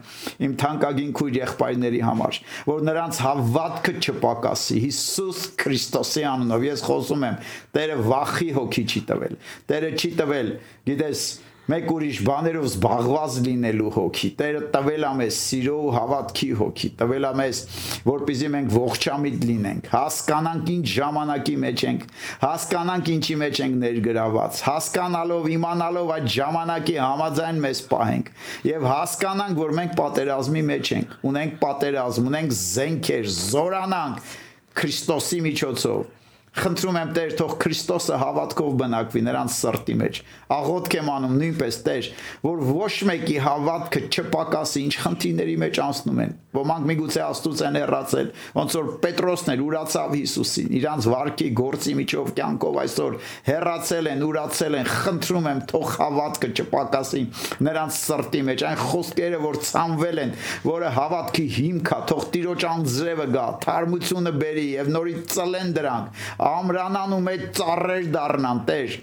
[0.48, 2.40] իմ թանկագին քույր եղբայրների համար,
[2.70, 7.40] որ նրանց հավատքը չպակասի Հիսուս Քրիստոսի անունով։ Ես խոսում եմ,
[7.72, 9.40] Տերը վախի հոգի չի տվել։
[9.72, 10.52] Տերը չի տվել,
[10.92, 11.26] գիտես,
[11.72, 17.28] մեկ ուրիշ բաներով զբաղված լինելու հոգի։ Տերը տվել է մեզ սիրո ու հավատքի հոգի, տվել
[17.28, 17.62] է մեզ,
[18.08, 22.06] որպեսզի մենք ողջամիտ լինենք, հասկանանք ինչ ժամանակի մեջ ենք,
[22.42, 28.32] հասկանանք ինչի մեջ ենք ներգրաված, հասկանալով, իմանալով այդ ժամանակի համաձայն մեզ պահենք
[28.72, 34.34] եւ հասկանանք, որ մենք պատերազմի մեջ ենք, ունենք պատերազմ, ունենք զենքեր, զորանանք
[34.72, 36.21] Քրիստոսի միջոցով
[36.52, 40.18] Խնդրում եմ Տեր, թող Քրիստոսը հավատքով բնակվի նրանց սրտի մեջ։
[40.52, 42.10] Աղոթք եմ անում նույնպես Տեր,
[42.44, 48.32] որ ոչ մեկի հավատքը չպակասի, ինչ խնդիրների մեջ անցնում են։ Ոմանք միգուցե Աստծուց են հեռացել,
[48.60, 53.16] ոնց որ Պետրոսն էր ուրացավ Հիսուսին, իրանց վարկի գործի միջով կյանքով այսօր
[53.48, 57.24] հեռացել են, ուրացել են։ Խնդրում եմ, թող հավատքը չպակասի
[57.72, 60.36] նրանց սրտի մեջ, այն խոսքերը, որ ցանվել են,
[60.68, 67.16] որը հավատքի հիմք է, թող Տիրոջ անձրևը գա, թարմությունը բերի եւ նորից ծլեն դրանք ամրանան
[67.16, 68.96] ու մեծ ծառեր դառնան, Տեր։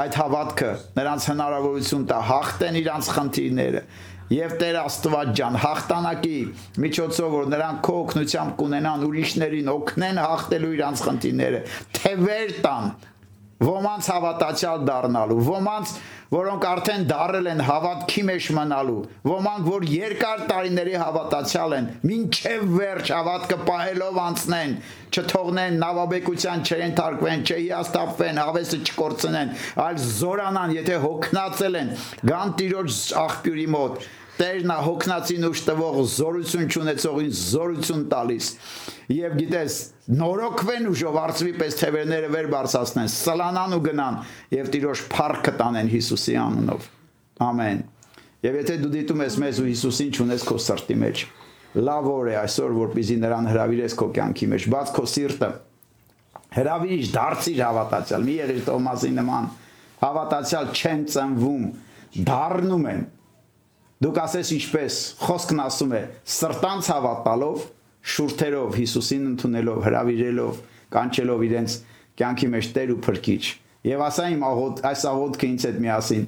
[0.00, 3.80] Այդ հավատքը նրանց հնարավորություն տա հաղթեն իրանց խնդիրները
[4.30, 6.36] եւ Տեր Աստված ջան հաղթանակի
[6.84, 11.62] միջոցով որ նրանք քո օգնությամբ կունենան ուրիշներին օգնեն հաղթելու իրանց խնդիրները
[11.98, 12.92] թևեր տան
[13.60, 15.90] ոմանց հավատացյալ դառնալու, ոմանց,
[16.30, 23.10] որոնք արդեն դարել են հավատքի մեջ մնալու, ոմանք, որ երկար տարիների հավատացյալ են, մինչև վերջ
[23.16, 24.76] հավատքը պահելով անցնեն,
[25.10, 29.52] չթողնեն նավաբեկության չեն թարգվեն, չհիաստապվեն, հավեսը չկորցնեն,
[29.90, 31.92] այլ զորանան, եթե հոգնածել են,
[32.30, 34.08] գան տիրոջ աղբյուրի մոտ,
[34.40, 38.46] Տերն է հոգնածին ուշ տվող զորություն ճանաչողին զորություն տալիս։
[39.12, 39.74] Եվ գիտես,
[40.16, 44.16] նորոգվեն ուժով արծվի պես թևերները վեր բարձրացնեն, սլանան ու գնան
[44.56, 46.88] եւ տիրոջ փառքը տանեն Հիսուսի անունով։
[47.50, 47.84] Ամեն։
[48.48, 51.24] Եվ եթե դու դիտում ես մեզ ու Հիսուսին ճունես քո սրտի մեջ,
[51.84, 55.50] լավ օր է այսօր, որպեսզի նրան հravirես քո կյանքի մեջ, բաց քո սիրտը։
[56.56, 59.50] Հravirիչ դարձիր հավատացյալ, մի եղիր Թոմասի նման։
[60.00, 61.66] Հավատացյալ չեն ծնվում,
[62.30, 63.04] դառնում են
[64.00, 65.98] Դուք ասես ինչպես խոսքն ասում է
[66.32, 67.64] սրտանց հավատալով,
[68.00, 70.60] շուրթերով Հիսուսին ընդունելով, հravirելով,
[70.94, 71.74] կանչելով իրենց
[72.20, 73.42] կյանքի մեջ Տեր ու Փրկիչ։
[73.90, 76.24] Եվ ասա իմ աղոտ, այս աղոթքը ինձ հետ միասին.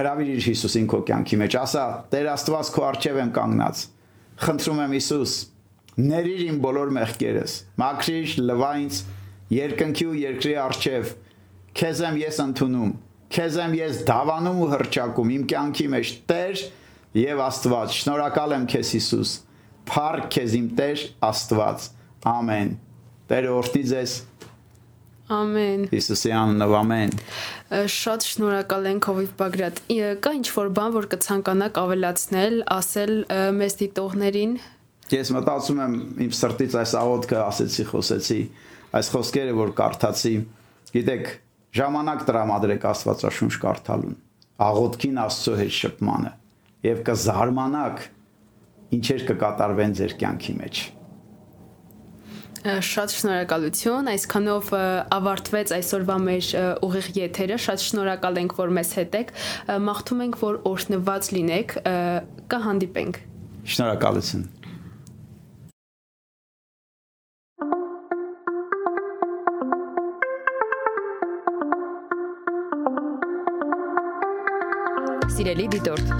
[0.00, 3.84] Հravirիր Հիսուսին քո կյանքի մեջ։ Ասա Տեր Աստված քո արչև եմ կանգնած։
[4.40, 5.36] Խնդրում եմ Հիսուս,
[6.10, 9.00] ներիր իմ բոլոր մեղքերս։ Մաքրիր լվա ինձ
[9.60, 11.14] երկնքի ու երկրի արչև։
[11.80, 12.92] Քեզ եմ ես ընդունում։
[13.30, 16.62] Քեզ եմ ես դավանում ու հրճակում իմ կյանքի մեջ Տեր
[17.20, 19.34] եւ Աստված։ Շնորհակալ եմ քեզ Հիսուս։
[19.90, 21.84] Փառք քեզ իմ Տեր Աստված։
[22.30, 22.72] Ամեն։
[23.30, 24.14] Տերը օրհնի ձեզ։
[25.30, 27.12] Ամեն։ Հիսուսի անունով ամեն։
[27.94, 29.78] Շատ շնորհակալ ենք Հովիվ Բագրատ։
[30.26, 33.12] Կա ինչ որ բան, որ կցանկանաք ավելացնել, ասել
[33.60, 34.56] մեզ դիտողներին։
[35.14, 35.94] Ես մտածում եմ
[36.26, 38.40] իմ սրտից այս աղոթքը ասեցի, խոսեցի,
[38.98, 40.34] այս խոսքերը որ կարդացի,
[40.98, 41.30] գիտեք,
[41.78, 44.16] ժամանակ տրամադրեք Աստվածաշունչ կարդալուն։
[44.70, 46.32] Աղոթքին Աստծո հետ շփմանը
[46.90, 48.06] եւ կզարմանաք
[49.00, 50.80] ինչեր կկատարվեն ձեր կյանքի մեջ
[52.60, 54.66] Շատ շնորհակալություն, այսքանով
[55.16, 56.48] ավարտվեց այսօրվա մեր
[56.84, 59.32] ուղիղ եթերը։ Շատ շնորհակալ ենք, որ մեզ հետ եք։
[59.88, 61.74] Մաղթում ենք, որ օրհնված լինեք։
[62.52, 63.20] Կհանդիպենք։
[63.64, 64.44] Շնորհակալություն։
[75.40, 76.10] Սիրելի դիտորդ,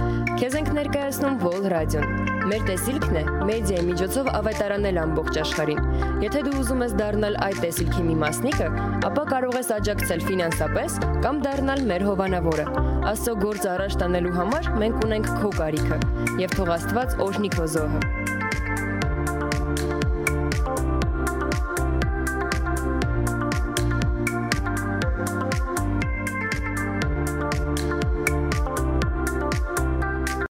[0.41, 5.91] քեզ ենք ներկայացնում Vol Radio-ն։ Մեր տեսիլքն է մեդիայի միջոցով ավետարանել ամբողջ աշխարհին։
[6.25, 8.71] Եթե դու ուզում ես դառնալ այդ տեսիլքի մի մասնիկը,
[9.11, 10.97] ապա կարող ես աջակցել ֆինանսապես
[11.27, 12.66] կամ դառնալ մեր հովանավորը։
[13.12, 16.01] Աստծո գործ առաջ տանելու համար մենք ունենք քո կարիքը,
[16.47, 18.20] եւ թող Աստված օրհնի քո զոհը։